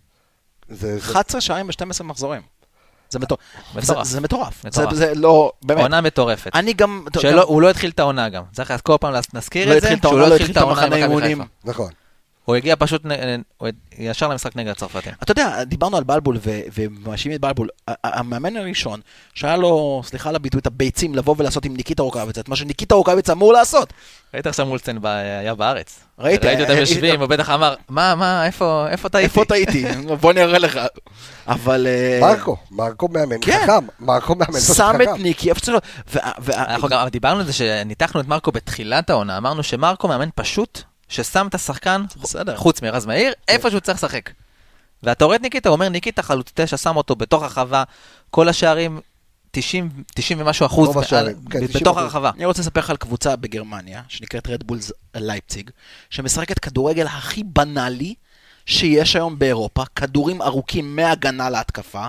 [0.69, 2.43] זה, זה, 11 שערים ב-12 מחזורים.
[3.11, 3.41] זה מטורף.
[4.03, 4.63] זה- מטורף.
[4.95, 5.81] זה- לא, באמת.
[5.81, 6.51] עונה מטורפת.
[6.55, 7.05] אני גם...
[7.45, 8.43] הוא לא התחיל את העונה גם.
[8.53, 11.23] צריך כל פעם נזכיר לא את זה, שהוא לא לא התחיל את העונה עם מכבי.
[11.29, 11.43] חיפה.
[11.65, 11.91] נכון.
[12.45, 13.03] הוא הגיע פשוט
[13.59, 13.69] הוא
[13.99, 15.13] ישר למשחק נגד הצרפתים.
[15.23, 17.69] אתה יודע, דיברנו על בלבול ו- ומאשימים את בלבול.
[18.05, 19.01] המאמן הראשון,
[19.35, 22.95] שהיה לו, סליחה על הביטוי, את הביצים לבוא ולעשות עם ניקיטה רוקאביצה, את מה שניקיטה
[22.95, 23.93] רוקאביצה אמור לעשות.
[24.35, 26.01] ראית עכשיו מולצן היה בארץ.
[26.19, 29.25] ראיתי, ראיתי אותם אה, יושבים, הוא בטח אמר, מה, מה, איפה איפה טעיתי?
[29.25, 29.85] איפה טעיתי?
[30.21, 30.81] בוא אני אראה לך.
[31.49, 31.87] אבל...
[31.87, 33.59] אה, מרקו, מרקו מאמן כן.
[33.63, 33.87] חכם.
[34.01, 35.23] מרקו מאמן פשוט שם את חכם.
[35.23, 35.73] ניקי, איפה
[36.39, 40.83] וה- אנחנו גם דיברנו על זה שניתחנו את מרקו בתחילת העונה, אמרנו שמרקו מאמן פשוט,
[41.13, 42.57] ששם את השחקן, בסדר.
[42.57, 44.31] חוץ מרז מאיר, איפה שהוא צריך לשחק.
[45.03, 47.83] ואתה רואה את ניקיטה, הוא אומר ניקיטה חלוץ תשע, שם אותו בתוך הרחבה,
[48.31, 49.01] כל השערים,
[49.51, 52.05] 90, 90 ומשהו אחוז, רוב השערים, על- כן, 90 בתוך אחוז.
[52.05, 52.31] הרחבה.
[52.37, 55.71] אני רוצה לספר לך על קבוצה בגרמניה, שנקראת רדבולס לייפציג,
[56.11, 58.15] שמשחקת כדורגל הכי בנאלי
[58.67, 62.07] שיש היום באירופה, כדורים ארוכים מהגנה להתקפה,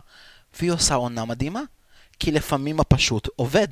[0.60, 1.62] והיא עושה עונה מדהימה.
[2.20, 3.68] כי לפעמים הפשוט עובד.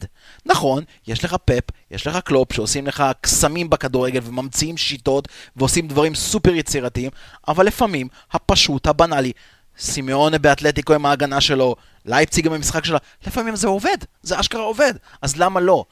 [0.46, 6.16] נכון, יש לך פפ, יש לך קלופ שעושים לך קסמים בכדורגל וממציאים שיטות ועושים דברים
[6.16, 7.12] סופר יצירתיים,
[7.48, 9.32] אבל לפעמים הפשוט, הבנאלי,
[9.80, 11.76] סימאונה באתלטיקו עם ההגנה שלו,
[12.06, 15.86] לייפציג עם המשחק שלה, לפעמים זה עובד, זה אשכרה עובד, אז למה לא?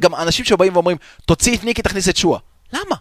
[0.00, 0.96] גם אנשים שבאים ואומרים,
[1.26, 2.38] תוציא את ניקי, תכניס את שועה.
[2.72, 2.96] למה?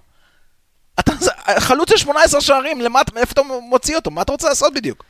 [0.99, 1.11] אתה
[1.59, 4.11] חלוץ של 18 שערים, למה, מאיפה אתה מוציא אותו?
[4.11, 5.03] מה אתה רוצה לעשות בדיוק?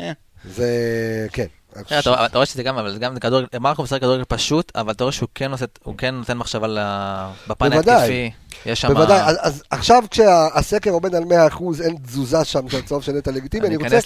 [0.00, 0.12] אה.
[0.44, 1.46] זה, כן.
[1.80, 5.04] אתה אתה רואה שזה גם, אבל זה גם כדורגל, מרקו משחק כדורגל פשוט, אבל אתה
[5.04, 6.66] רואה שהוא כן עושה, הוא כן נותן מחשבה
[7.48, 7.94] בפן בוודאי.
[7.94, 8.30] ההתקפי.
[8.66, 8.88] יש שם...
[8.88, 13.30] בוודאי, אז, אז עכשיו כשהסקר עומד על 100%, אין תזוזה שם של הצהוב של נטע
[13.30, 13.98] לגיטימי, אני אני רוצה...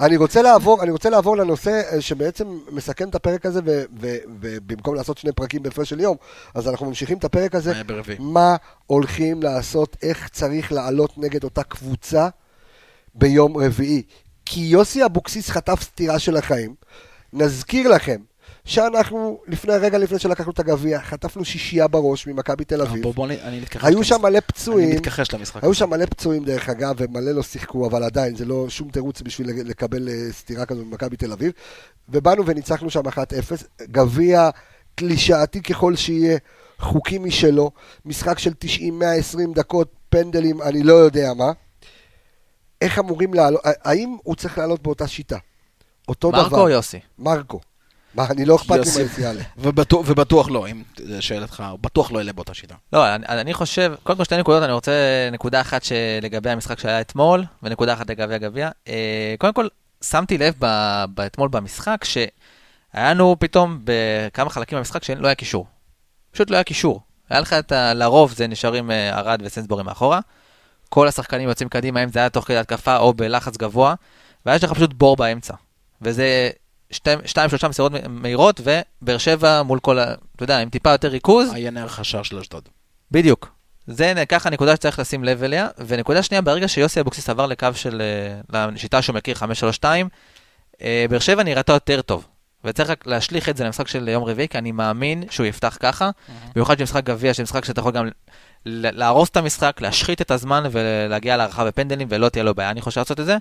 [0.00, 4.16] אני רוצה לעבור, אני רוצה לעבור לנושא אה, שבעצם מסכם את הפרק הזה, ו- ו-
[4.40, 6.16] ובמקום לעשות שני פרקים בהפרש של יום,
[6.54, 7.72] אז אנחנו ממשיכים את הפרק הזה.
[8.18, 8.56] מה
[8.86, 12.28] הולכים לעשות, איך צריך לעלות נגד אותה קבוצה
[13.14, 14.02] ביום רביעי.
[14.46, 16.74] כי יוסי אבוקסיס חטף סטירה של החיים.
[17.32, 18.16] נזכיר לכם
[18.64, 23.02] שאנחנו, לפני רגע לפני שלקחנו את הגביע, חטפנו שישייה בראש ממכבי תל אביב.
[23.02, 23.84] בוא, בוא, אני- אני מתכחש.
[23.88, 24.04] היו.
[24.04, 24.90] שם מלא אני פצועים.
[24.96, 25.64] מתכחש למשחק.
[25.64, 29.22] היו שם מלא פצועים דרך אגב, ומלא לא שיחקו, אבל עדיין, זה לא שום תירוץ
[29.22, 31.52] בשביל לקבל אה, סטירה כזו ממכבי תל אביב.
[32.08, 33.12] ובאנו וניצחנו שם 1-0,
[33.82, 34.50] גביע
[34.94, 36.38] קלישאתי ככל שיהיה,
[36.78, 37.70] חוקי משלו,
[38.04, 38.94] משחק של 90-120
[39.54, 41.52] דקות, פנדלים, אני לא יודע מה.
[42.80, 45.36] איך אמורים לעלות, האם הוא צריך לעלות באותה שיטה?
[46.08, 46.42] אותו דבר.
[46.42, 47.00] מרקו או יוסי?
[47.18, 47.60] מרקו.
[48.14, 49.02] מה, אני לא אכפת לי יוסי.
[49.02, 49.38] מהיציאה ל...
[49.58, 52.74] ובטוח, ובטוח לא, אם זה שאלתך, הוא בטוח לא יעלה באותה שיטה.
[52.92, 54.92] לא, אני, אני חושב, קודם כל שתי נקודות, אני רוצה
[55.32, 58.70] נקודה אחת שלגבי המשחק שהיה אתמול, ונקודה אחת לגבי הגביע.
[58.88, 59.68] אה, קודם כל,
[60.04, 62.30] שמתי לב ב- ב- אתמול במשחק, שהיה
[62.94, 65.66] לנו פתאום בכמה חלקים במשחק שלא היה קישור.
[66.30, 67.00] פשוט לא היה קישור.
[67.30, 67.94] היה לך את ה...
[67.94, 70.20] לרוב זה נשארים אה, ארד וסנסבורי מאחורה.
[70.88, 73.94] כל השחקנים יוצאים קדימה, אם זה היה תוך כדי התקפה או בלחץ גבוה,
[74.46, 75.54] והיה לך פשוט בור באמצע.
[76.02, 76.50] וזה
[76.90, 80.14] שתיים, שתיים שלושה מסירות מהירות, ובאר שבע מול כל ה...
[80.36, 82.68] אתה יודע, עם טיפה יותר ריכוז, עיין ערך השער של אשדוד.
[83.10, 83.56] בדיוק.
[83.86, 85.68] זה ככה נקודה שצריך לשים לב אליה.
[85.86, 88.02] ונקודה שנייה, ברגע שיוסי אבוקסיס עבר לקו של,
[88.52, 90.08] אה, לשיטה שהוא מכיר, 532,
[90.82, 92.26] אה, באר שבע נראתה יותר טוב.
[92.64, 96.10] וצריך רק להשליך את זה למשחק של יום רביעי, כי אני מאמין שהוא יפתח ככה.
[96.54, 98.08] במיוחד במשחק גביע, שמשחק שאתה יכול גם
[98.68, 103.00] להרוס את המשחק, להשחית את הזמן ולהגיע להארכה בפנדלים, ולא תהיה לו בעיה, אני חושב
[103.00, 103.36] לעשות את זה.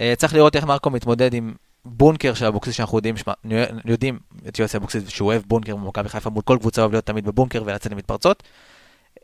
[0.00, 1.54] אה, צריך לראות איך מרקו מתמודד עם
[1.84, 3.32] בונקר של אבוקסיס, שאנחנו יודעים, שמה-
[3.84, 7.24] יודעים את יוסי אבוקסיס, שהוא אוהב בונקר במכבי חיפה, מול כל קבוצה אוהב להיות תמיד
[7.26, 8.42] בבונקר ולצאת למתפרצות.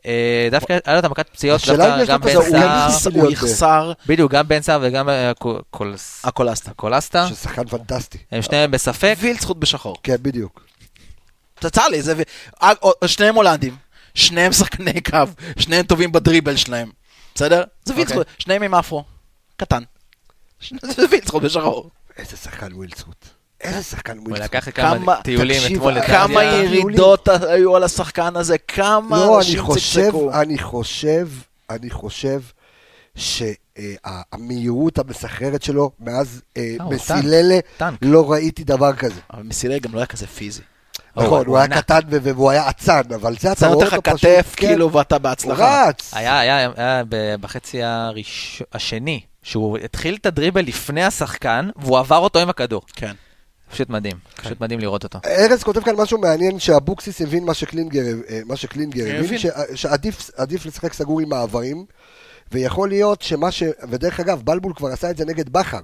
[0.05, 2.33] אה, דווקא היה לו את המכת פציעות, דווקא גם בן
[2.91, 6.71] סהר, הוא יחסר, בדיוק, גם בן סהר וגם אה, קול- קולס- הקולסטה.
[6.75, 8.17] קולסטה, ששחקן פנטסטי.
[8.31, 9.15] הם שניהם בספק.
[9.19, 9.95] ווילדסחוט בשחור.
[10.03, 10.61] כן, בדיוק.
[11.69, 12.01] צר לי,
[13.05, 13.75] שניהם הולנדים,
[14.17, 15.17] שניהם שחקני קו,
[15.59, 16.89] שניהם טובים בדריבל שלהם,
[17.35, 17.63] בסדר?
[17.85, 19.03] זה ווילדסחוט, שניהם עם אפרו,
[19.57, 19.83] קטן.
[20.81, 21.89] זה ווילדסחוט בשחור.
[22.17, 23.25] איזה שחקן ווילדסחוט.
[23.61, 24.55] איזה שחקן הוא ווילדסחוט.
[24.55, 26.43] לקח כמה טיולים אתמול כמה כמה.
[26.43, 30.33] ירידות היו על השחקן הזה, כמה לא, אני אנשים חושב, צקצקו.
[30.33, 31.27] אני חושב,
[31.69, 32.41] אני חושב
[33.15, 37.59] שהמהירות המסחררת שלו מאז אה, אה, הוא מסיללה.
[38.01, 39.19] לא ראיתי דבר כזה.
[39.33, 40.61] אבל מסילי גם לא היה כזה פיזי.
[41.25, 41.67] נכון, הוא היה.
[41.67, 44.91] קטן והוא היה אצן, אבל זה אתה שם רואה אותך אותו פשוט, כתף, כן, כאילו,
[44.91, 45.87] ואתה הוא בהצלחה.
[45.89, 46.13] רץ.
[46.13, 47.79] היה, היה, היה ב- בחצי.
[48.73, 52.81] השני, שהוא התחיל את הדריבל לפני השחקן, והוא עבר אותו עם הכדור.
[52.95, 53.13] כן.
[53.71, 54.43] פשוט מדהים, כן.
[54.43, 55.19] פשוט מדהים לראות אותו.
[55.25, 59.39] ארז כותב כאן משהו מעניין, שאבוקסיס הבין מה שקלינגר, אה, מה שקלינגר כן, הבין,
[59.75, 61.85] שעדיף עדיף לשחק סגור עם מעברים,
[62.51, 63.63] ויכול להיות שמה ש...
[63.89, 65.79] ודרך אגב, בלבול כבר עשה את זה נגד בכר.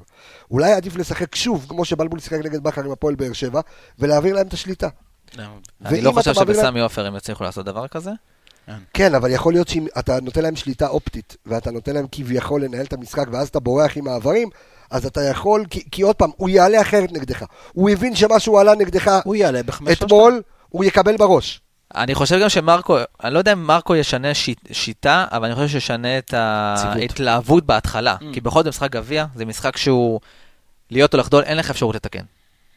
[0.51, 3.61] אולי עדיף לשחק שוב, כמו שבלבול שיחק נגד בכר עם הפועל באר שבע,
[3.99, 4.87] ולהעביר להם את השליטה.
[5.85, 8.11] אני לא חושב שבסמי עופר הם יצליחו לעשות דבר כזה.
[8.93, 12.85] כן, אבל יכול להיות שאם אתה נותן להם שליטה אופטית, ואתה נותן להם כביכול לנהל
[12.85, 14.49] את המשחק, ואז אתה בורח עם מעברים,
[14.91, 17.45] אז אתה יכול, כי, כי עוד פעם, הוא יעלה אחרת נגדך.
[17.73, 19.91] הוא הבין שמה שהוא עלה נגדך הוא יעלה בחמש...
[19.91, 21.61] אתמול, הוא יקבל בראש.
[21.95, 25.67] אני חושב גם שמרקו, אני לא יודע אם מרקו ישנה שיט, שיטה, אבל אני חושב
[25.67, 26.33] שישנה את.
[26.33, 28.15] ההתלהבות בהתחלה.
[28.19, 28.33] Mm.
[28.33, 30.19] כי בכל זאת משחק גביע, זה משחק שהוא
[30.91, 32.23] להיות או לחדול, אין לך אפשרות לתקן.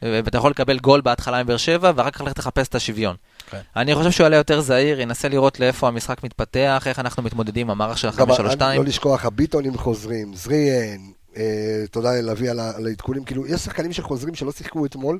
[0.01, 3.15] ואתה יכול לקבל גול בהתחלה מבאר שבע, ואחר כך ללכת לחפש את השוויון.
[3.49, 3.59] כן.
[3.75, 7.71] אני חושב שהוא יעלה יותר זהיר, ינסה לראות לאיפה המשחק מתפתח, איך אנחנו מתמודדים עם
[7.71, 8.61] המערך של גם, ה-532.
[8.61, 10.97] לא לשכוח, הביטונים חוזרים, זריאן,
[11.37, 15.19] אה, תודה ללוי על העדכונים, כאילו, יש שחקנים שחוזרים שלא שיחקו אתמול,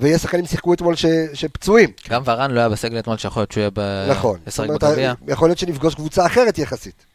[0.00, 1.90] ויש שחקנים ששיחקו אתמול ש, שפצועים.
[2.10, 4.38] גם ורן לא היה בסגל אתמול, שיכול להיות שהוא יהיה נכון.
[4.58, 5.14] אומרת, בגביע.
[5.28, 7.06] יכול להיות שנפגוש קבוצה אחרת יחסית.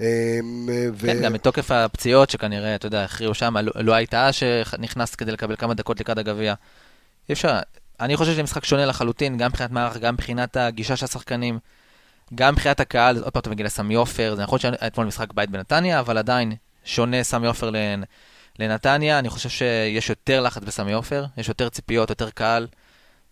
[0.00, 0.38] אה,
[0.94, 5.32] ו- כן, גם מתוקף הפציעות שכנראה, אתה יודע, הכריעו שם, לא- לא הייתה שנכנס כדי
[5.32, 6.54] לקבל כמה דקות לקראת הגביע.
[7.28, 7.58] אי אפשר,
[8.00, 11.58] אני חושב שזה משחק שונה לחלוטין, גם מבחינת מערך, גם מבחינת הגישה של השחקנים,
[12.34, 15.50] גם מבחינת הקהל, עוד פעם אתה מגיע לסמי עופר, זה נכון שהיה אתמול משחק בית
[15.50, 16.52] בנתניה, אבל עדיין
[16.84, 18.04] שונה סמי עופר לנ-
[18.58, 22.66] לנתניה, אני חושב שיש יותר לחץ בסמי עופר, יש יותר ציפיות, יותר קהל.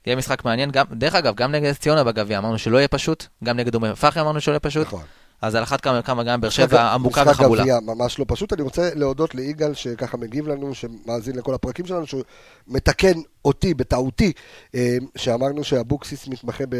[0.06, 3.56] יהיה משחק מעניין, גם, דרך אגב, גם נגד ציונה בגביע אמרנו שלא יהיה פשוט, גם
[3.56, 5.02] נגד אום אל-פחם אמרנו שלא יהיה פשוט, נכון.
[5.42, 7.62] אז על אחת כמה וכמה גם באר משחק- שבע עמוקה משחק וחבולה.
[7.62, 8.52] גביע ממש לא פשוט.
[8.52, 12.22] אני רוצה להודות ליגאל שככה מגיב לנו, שמאזין לכל הפרקים שלנו, שהוא
[12.68, 13.12] מתקן
[13.44, 14.32] אותי בטעותי,
[14.74, 16.76] אה, שאמרנו שאבוקסיס מתמחה ב-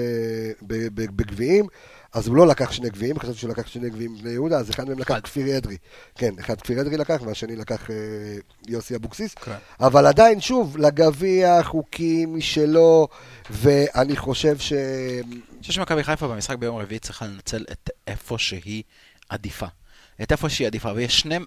[0.66, 1.66] ב- ב- בגביעים,
[2.12, 4.88] אז הוא לא לקח שני גביעים, חשבתי שהוא לקח שני גביעים בני יהודה, אז אחד
[4.88, 5.18] מהם לקח.
[5.18, 5.76] כפיר אדרי.
[6.14, 7.96] כן, אחד כפיר אדרי לקח, והשני לקח אה,
[8.68, 9.34] יוסי אבוקסיס.
[9.34, 9.54] כן.
[9.80, 13.08] אבל עדיין, שוב, לגביע חוקים משלו,
[13.50, 14.72] ואני חושב ש...
[14.72, 18.82] אני חושב שמכבי חיפה במשחק ביום רביעי צריכה לנצל את איפה שהיא
[19.28, 19.66] עדיפה.
[20.22, 21.38] את איפה שהיא עדיפה, ויש שני,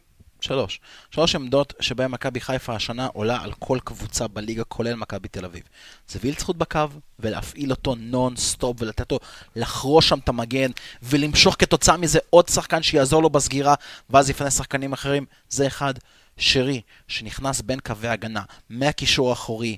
[0.41, 0.79] שלוש,
[1.11, 5.63] שלוש עמדות שבהן מכבי חיפה השנה עולה על כל קבוצה בליגה, כולל מכבי תל אביב.
[6.07, 6.87] זה ווילדסחוט בקו,
[7.19, 9.19] ולהפעיל אותו נון סטופ, ולתת לו
[9.55, 10.71] לחרוש שם את המגן,
[11.03, 13.75] ולמשוך כתוצאה מזה עוד שחקן שיעזור לו בסגירה,
[14.09, 15.25] ואז יפנה שחקנים אחרים.
[15.49, 15.93] זה אחד.
[16.39, 19.77] שרי, שנכנס בין קווי הגנה, מהקישור האחורי,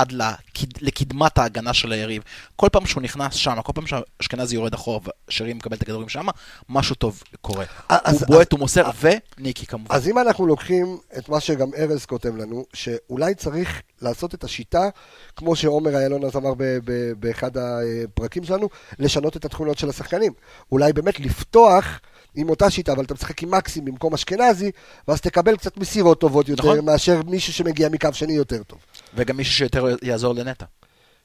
[0.00, 0.66] עד לקד...
[0.80, 2.22] לקדמת ההגנה של היריב.
[2.56, 6.26] כל פעם שהוא נכנס שם, כל פעם שאשכנזי יורד אחורה ושרי מקבל את הכדורים שם,
[6.68, 7.64] משהו טוב קורה.
[7.88, 8.90] אז- הוא בועט, הוא מוסר,
[9.38, 9.94] וניקי כמובן.
[9.94, 14.88] אז אם אנחנו לוקחים את מה שגם ארז כותב לנו, שאולי צריך לעשות את השיטה,
[15.36, 18.68] כמו שעומר איילון אז אמר ב- ב- באחד הפרקים שלנו,
[18.98, 20.32] לשנות את התכונות של השחקנים.
[20.72, 22.00] אולי באמת לפתוח
[22.34, 24.70] עם אותה שיטה, אבל אתה משחק עם מקסים במקום אשכנזי,
[25.08, 26.84] ואז תקבל קצת מסירות טובות יותר, נכון.
[26.84, 28.78] מאשר מישהו שמגיע מקו שני יותר טוב.
[29.16, 30.64] וגם מישהו שיותר יעזור לנטע.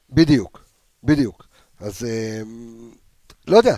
[0.09, 0.63] בדיוק,
[1.03, 1.47] בדיוק.
[1.79, 2.41] אז אה,
[3.47, 3.75] לא יודע.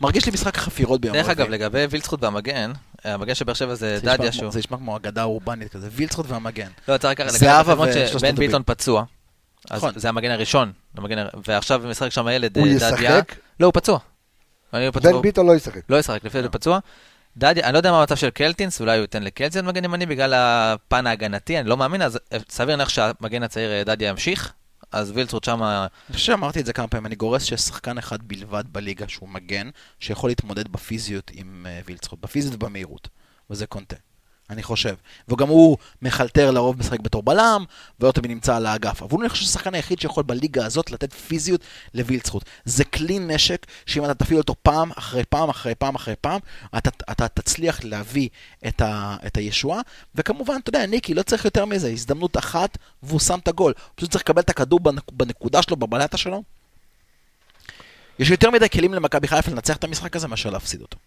[0.00, 1.58] מרגיש לי משחק חפירות ביום דרך אגב, רביעי.
[1.58, 2.72] לגבי וילצחוט והמגן,
[3.04, 4.52] המגן של באר שבע זה דדיה שהוא...
[4.52, 6.68] זה נשמע כמו אגדה אורבנית כזה, וילצחוט והמגן.
[6.88, 8.34] לא, צריך בחשבון ושלושת שבן.
[8.36, 9.04] ביטון פצוע.
[9.70, 9.92] אז נכון.
[9.96, 12.92] זה המגן הראשון, המגן הר- ועכשיו משחק שם הילד הוא אה, ישחק?
[12.98, 13.20] דדיה.
[13.60, 13.98] לא, הוא פצוע.
[14.74, 15.12] אני הוא פצוע.
[15.12, 15.80] בן ביטון לא ישחק.
[15.88, 16.78] לא ישחק, לפי זה פצוע.
[17.36, 20.34] דדיה, אני לא יודע מה המצב של קלטינס, אולי הוא ייתן לקלטינס מגן ימני בגלל
[20.34, 24.52] הפן ההגנתי, אני לא מאמין, אז אה, סביר להניח שהמגן הצעיר אה, דדיה ימשיך,
[24.92, 25.86] אז וילצרוט שמה...
[26.08, 29.28] אני חושב שאמרתי את זה כמה פעמים, אני גורס שיש שחקן אחד בלבד בליגה שהוא
[29.28, 29.70] מגן,
[30.00, 33.08] שיכול להתמודד בפיזיות עם אה, וילצחוט, בפיזיות ובמהירות,
[33.50, 33.96] וזה קונטה.
[34.50, 34.94] אני חושב.
[35.28, 37.64] וגם הוא מחלטר לרוב משחק בתור בלם,
[38.00, 39.02] ולא תמיד נמצא על האגף.
[39.02, 41.60] אבל אני חושב שזה השחקן היחיד שיכול בליגה הזאת לתת פיזיות
[41.94, 42.44] לווילצחוט.
[42.64, 46.40] זה כלי נשק, שאם אתה תפעיל אותו פעם אחרי פעם אחרי פעם אחרי פעם,
[46.78, 48.28] אתה, אתה תצליח להביא
[48.68, 49.80] את, ה, את הישועה.
[50.14, 53.72] וכמובן, אתה יודע, ניקי, לא צריך יותר מזה, הזדמנות אחת, והוא שם את הגול.
[53.76, 56.42] הוא פשוט צריך לקבל את הכדור בנק, בנקודה שלו, בבלטה שלו.
[58.18, 60.98] יש יותר מדי כלים למכבי חיפה לנצח את המשחק הזה מאשר להפסיד אותו.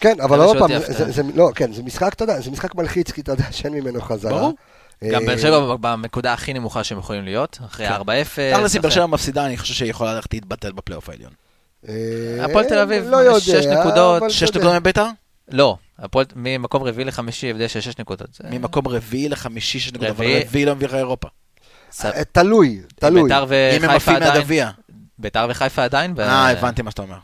[0.00, 1.12] כן, אבל עוד פעם, זה.
[1.12, 4.00] זה, לא, כן, זה משחק, אתה יודע, זה משחק מלחיץ, כי אתה יודע שאין ממנו
[4.00, 4.38] חזרה.
[4.38, 4.52] ברור.
[5.04, 7.94] גם אה, באר שבע בנקודה הכי נמוכה שהם יכולים להיות, אחרי כן.
[7.94, 8.00] 4-0.
[8.54, 11.32] תכלס, אם באר שבע מפסידה, אני חושב שהיא יכולה ללכת להתבטל בפלייאוף העליון.
[11.88, 11.94] אה,
[12.44, 14.66] הפועל תל אביב, לא יודע, שש נקודות, אבל שש אתה יודע.
[14.66, 15.06] נקודות מביתר?
[15.48, 18.40] לא, הפועל ממקום רביעי לחמישי, הבדל של 6 נקודות.
[18.50, 20.64] ממקום רביעי לחמישי שש נקודות, אבל רביעי.
[20.64, 21.28] לא מביא לך אירופה.
[22.32, 23.22] תלוי, תלוי.
[23.22, 24.32] ביתר אם הם וחיפה עפים עדיין.
[24.32, 24.70] מהגביע.
[25.18, 26.14] ביתר וחיפה עדיין.
[26.18, 27.18] אה, הבנתי מה שאתה אומר.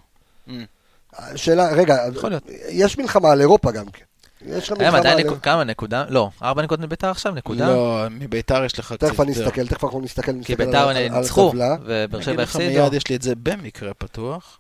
[1.36, 2.42] שאלה, רגע, יכול להיות.
[2.68, 4.04] יש מלחמה על אירופה גם כן.
[4.46, 6.04] יש לך הם מלחמה עדיין על נקוד- כמה נקודה?
[6.08, 7.68] לא, 4 נקודות מביתר עכשיו, נקודה.
[7.68, 9.04] לא, מביתר יש לך קצת...
[9.04, 9.32] תכף אני.
[9.32, 11.52] אסתכל, תכף אנחנו נסתכל, כי ביתר ניצחו.
[11.54, 11.74] ובאר
[12.14, 12.82] אני שבע אגיד לך הפסידו.
[12.82, 14.58] מיד, יש לי את זה במקרה פתוח.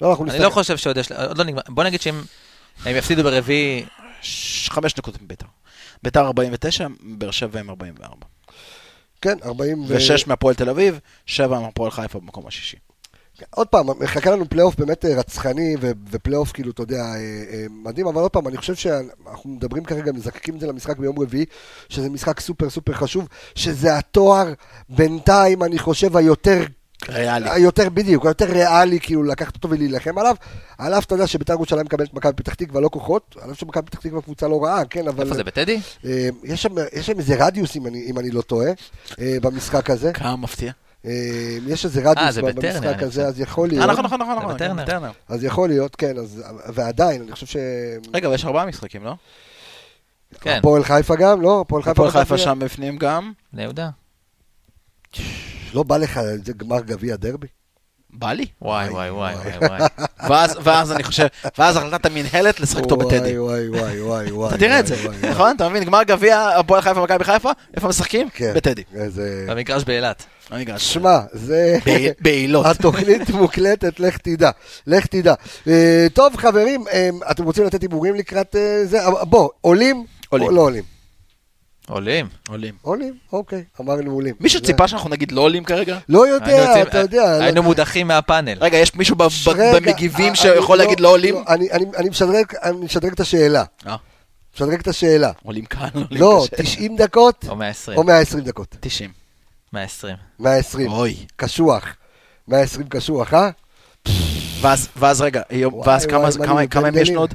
[0.00, 0.44] לא, אנחנו אני נסתכל.
[0.44, 1.12] לא חושב שעוד יש...
[1.12, 1.62] עוד לא נגמר.
[1.68, 2.22] בוא נגיד שאם
[2.84, 3.84] הם יפסידו ברביעי,
[4.68, 5.46] חמש נקודות מביתר.
[6.02, 8.16] ביתר 49, באר שבע עם 44.
[9.22, 9.84] כן, 40 ו...
[9.88, 12.76] ושש מהפועל תל אביב, שבע מהפועל חיפה במקום השישי.
[13.50, 15.76] עוד פעם, מחכה לנו פלייאוף באמת אה, רצחני,
[16.10, 17.14] ופלייאוף כאילו, אתה יודע, אה,
[17.52, 21.18] אה, מדהים, אבל עוד פעם, אני חושב שאנחנו מדברים כרגע, מזקקים את זה למשחק ביום
[21.18, 21.44] רביעי,
[21.88, 24.52] שזה משחק סופר סופר חשוב, שזה התואר
[24.88, 26.64] בינתיים, אני חושב, היותר...
[27.08, 27.50] ריאלי.
[27.50, 30.36] היותר בדיוק, היותר ריאלי, כאילו לקחת אותו ולהילחם עליו.
[30.78, 33.58] על אף אתה יודע שבית"ר ירושלים מקבלת את מכבי פתח תקווה לא כוחות, על אף
[33.58, 35.24] שמכבי פתח תקווה קבוצה לא רעה, כן, אבל...
[35.24, 35.80] איפה זה, בטדי?
[36.44, 38.70] יש שם, איזה רדיוס, אם אני, לא טועה,
[39.18, 40.12] במשחק הזה.
[40.12, 40.72] כמה מפתיע.
[41.06, 41.10] אה,
[41.66, 43.26] יש איזה רדיוס זה בטרנר, במשחק הזה.
[43.26, 43.90] אז יכול אה, להיות.
[43.90, 44.76] נכון, נכון, נכון, נכון.
[44.76, 45.10] בטרנר.
[45.28, 46.14] אז יכול להיות, כן,
[46.74, 47.56] ועדיין, אני חושב ש...
[48.14, 49.14] רגע, אבל יש ארבעה משחקים, לא?
[50.40, 51.60] כן, הפועל חיפה גם, לא?
[51.60, 52.38] הפועל חיפה הפועל חיפה?
[52.38, 53.32] שם בפנים גם.
[53.52, 53.90] בני יהודה.
[55.74, 57.46] לא בא לך איזה גמר גביע דרבי?
[58.10, 58.46] בא לי.
[58.62, 59.80] וואי, וואי, וואי, וואי.
[60.30, 61.26] ואז, ואז אני חושב,
[61.58, 63.38] ואז החלטת המינהלת לשחק אותו בטדי.
[63.38, 64.48] וואי, וואי, וואי, וואי.
[64.48, 64.96] אתה תראה את זה.
[65.30, 65.56] נכון?
[65.56, 65.84] אתה מבין?
[65.84, 68.28] גמר גביע, הפועל חיפה ומכבי חיפה, איפה משחקים?
[68.30, 68.52] כן.
[68.54, 68.82] בטדי.
[69.48, 70.26] במגרש באילת.
[70.50, 70.92] במגרש.
[70.94, 71.78] שמע, זה...
[72.20, 72.66] בעילות.
[72.66, 74.50] התוכנית מוקלטת, לך תדע.
[74.86, 75.34] לך תדע.
[75.68, 78.98] אה, טוב, חברים, אה, אתם רוצים לתת הימורים לקראת אה, זה?
[79.22, 80.04] בוא, עולים?
[80.28, 80.48] עולים.
[80.48, 80.82] או לא עולים?
[81.88, 82.26] עולים.
[82.48, 82.74] עולים.
[82.82, 84.34] עולים, אוקיי, אמרנו עולים.
[84.40, 85.98] מישהו ציפה שאנחנו נגיד לא עולים כרגע?
[86.08, 87.32] לא היינו יודע, אתה יודע.
[87.40, 88.58] היינו לא- מודחים מהפאנל.
[88.60, 89.16] רגע, יש מישהו
[89.58, 91.34] רגע, במגיבים שיכול להגיד לא עולים?
[91.48, 92.08] אני- אני אני
[92.82, 93.64] משדרג את השאלה.
[94.54, 95.30] משדרג את השאלה.
[95.44, 96.62] עולים כאן, עולים לא, קשה.
[96.62, 97.98] 90 דקות או 120.
[97.98, 98.76] או 120 דקות.
[98.80, 99.23] 90.
[99.74, 100.16] 120.
[100.38, 100.92] 120.
[100.92, 101.16] אוי.
[101.36, 101.84] קשוח.
[102.48, 103.50] 120 קשוח, אה?
[104.60, 107.18] ואז, ואז רגע, יום- וואי, ואז כמה, וואי, כמה, מה, כמה ימים יש מתגלגלים.
[107.18, 107.34] עוד?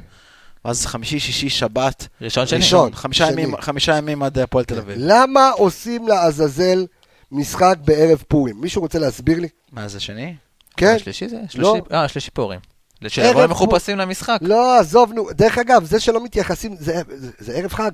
[0.64, 2.58] ואז חמישי, שישי, שבת, ראשון שני.
[2.58, 2.94] ראשון.
[2.94, 3.42] חמישה שני.
[3.42, 4.96] ימים, חמישה ימים עד הפועל תל אביב.
[5.00, 6.86] למה עושים לעזאזל
[7.32, 8.60] משחק בערב פורים?
[8.60, 9.48] מישהו רוצה להסביר לי?
[9.72, 10.34] מה זה שני?
[10.76, 10.94] כן?
[10.96, 11.36] השלישי זה?
[11.54, 11.74] לא.
[11.74, 12.60] שלישי- אה, שלישי פורים.
[13.08, 14.38] שיבואו מחופשים למשחק.
[14.42, 15.26] לא, עזוב, נו.
[15.32, 17.90] דרך אגב, זה שלא מתייחסים, זה, זה, זה ערב חג.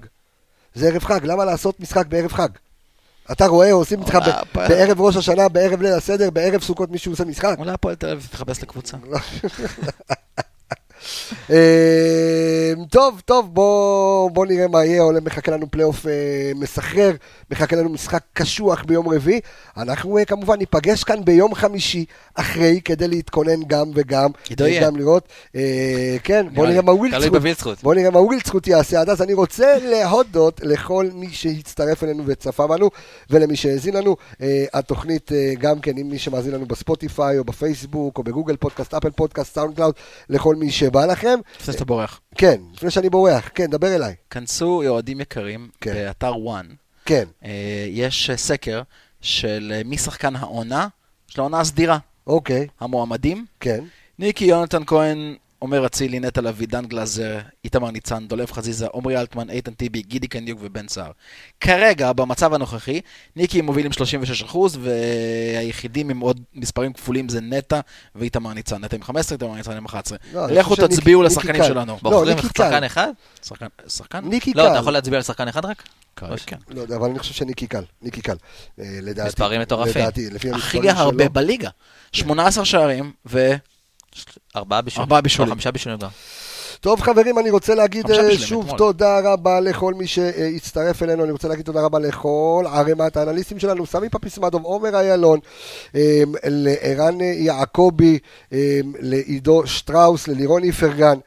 [0.74, 2.48] זה ערב חג, למה לעשות משחק בערב חג?
[3.32, 4.18] אתה רואה, עושים איתך
[4.54, 7.56] בערב ראש השנה, בערב ליל הסדר, בערב סוכות מישהו עושה משחק.
[7.58, 8.96] אולי הפועל תל אביב תתחפש לקבוצה.
[11.50, 16.12] אה, טוב, טוב, בוא, בוא נראה מה יהיה, עולה, מחכה לנו פלייאוף אה,
[16.54, 17.12] מסחרר,
[17.50, 19.40] מחכה לנו משחק קשוח ביום רביעי.
[19.76, 24.30] אנחנו אה, כמובן ניפגש כאן ביום חמישי אחרי, כדי להתכונן גם וגם.
[24.48, 24.82] עידו יהיה.
[24.82, 25.28] גם לראות.
[25.56, 26.82] אה, כן, בוא נראה.
[26.82, 27.32] מה ווילדסחוט.
[27.32, 27.82] בווילדסחוט.
[27.82, 29.22] בוא נראה מה ווילדסחוט יעשה עד אז.
[29.22, 32.90] אני רוצה להודות לכל מי שהצטרף אלינו וצפה בנו,
[33.30, 34.16] ולמי שהאזין לנו.
[34.74, 39.54] התוכנית גם כן, עם מי שמאזין לנו בספוטיפיי, או בפייסבוק, או בגוגל פודקאסט, אפל פודקאסט,
[39.54, 39.94] סאונד קלאוד,
[40.28, 41.38] לכל מי שבא לכם.
[41.60, 42.20] לפני שאתה בורח.
[42.34, 44.14] כן, לפני שאני בורח, כן, דבר אליי.
[44.30, 45.94] כנסו, אוהדים יקרים, כן.
[45.94, 46.66] באתר וואן.
[47.04, 48.82] כן, אה, יש אה, סקר
[49.20, 50.88] של אה, מי שחקן העונה,
[51.26, 51.98] של העונה הסדירה.
[52.26, 53.84] אוקיי, המועמדים, כן.
[54.18, 59.50] ניקי, יונתן כהן, עומר אצילי, נטע לביא, דן גלאזר, איתמר ניצן, דולב חזיזה, עמרי אלטמן,
[59.50, 61.10] איתן טיבי, גידי קניוק ובן סער.
[61.60, 63.00] כרגע, במצב הנוכחי,
[63.36, 67.80] ניקי מוביל עם 36% והיחידים עם עוד מספרים כפולים זה נטע
[68.14, 68.84] ואיתמר ניצן.
[68.84, 70.18] נטע עם 15, איתמר ניצן עם 11.
[70.32, 71.68] לא, לכו תצביעו ניקי לשחקנים קל.
[71.68, 71.92] שלנו.
[71.92, 72.84] לא, בוחרים ניקי שחקן.
[72.84, 73.12] אחד?
[73.44, 73.66] שחקן?
[73.88, 74.24] שחקן?
[74.24, 74.80] ניקי לא, אתה קל.
[74.80, 75.82] יכול להצביע על שחקן אחד רק?
[76.14, 76.56] קל, כן.
[76.68, 77.82] לא יודע, אבל אני חושב שניקי קל.
[78.02, 78.36] ניקי קל.
[78.80, 79.28] אה, לדעתי.
[79.28, 80.02] מספרים מטורפים.
[80.02, 81.32] לדעתי, לפי המספרים הכי הרבה שלו.
[81.32, 81.70] בליגה.
[82.12, 83.54] 18 שערים ו...
[84.56, 85.02] ארבעה בישולים.
[85.02, 85.48] ארבעה בישולים.
[85.48, 86.08] לא, חמישה בישולים גם.
[86.80, 88.78] טוב חברים, אני רוצה להגיד אה, שוב אתמול.
[88.78, 93.86] תודה רבה לכל מי שהצטרף אלינו, אני רוצה להגיד תודה רבה לכל ערימת האנליסטים שלנו,
[93.86, 95.38] סמי פפיסמדוב, עומר איילון,
[95.94, 98.18] אה, לערן יעקבי,
[98.52, 101.18] אה, לעידו שטראוס, ללירון איפרגן,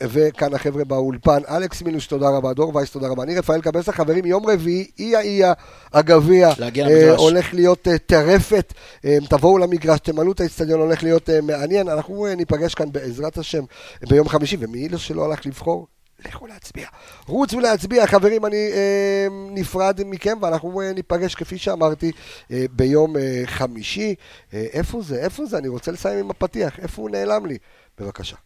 [0.00, 4.26] וכאן החבר'ה באולפן, אלכס מינוש, תודה רבה, דור וייס, תודה רבה, אני רפאל קבסה, חברים,
[4.26, 5.52] יום רביעי, איה איה,
[5.92, 6.48] הגביע,
[6.78, 7.16] אה.
[7.16, 8.72] הולך להיות אה, טרפת,
[9.04, 13.64] אה, תבואו למגרש, תמלאו את האצטדיון, הולך להיות אה, מעניין, אנחנו ניפגש כאן בעזרת השם
[14.08, 15.86] ביום חמישי, ומי שלא הלך לבחור,
[16.26, 16.88] לכו להצביע.
[17.26, 22.12] רוצו להצביע, חברים, אני אה, נפרד מכם, ואנחנו אה, ניפגש, כפי שאמרתי,
[22.50, 24.14] אה, ביום אה, חמישי.
[24.54, 25.16] אה, איפה זה?
[25.16, 25.58] איפה זה?
[25.58, 27.58] אני רוצה לסיים עם הפתיח, איפה הוא נעלם לי?
[27.98, 28.36] בבקשה.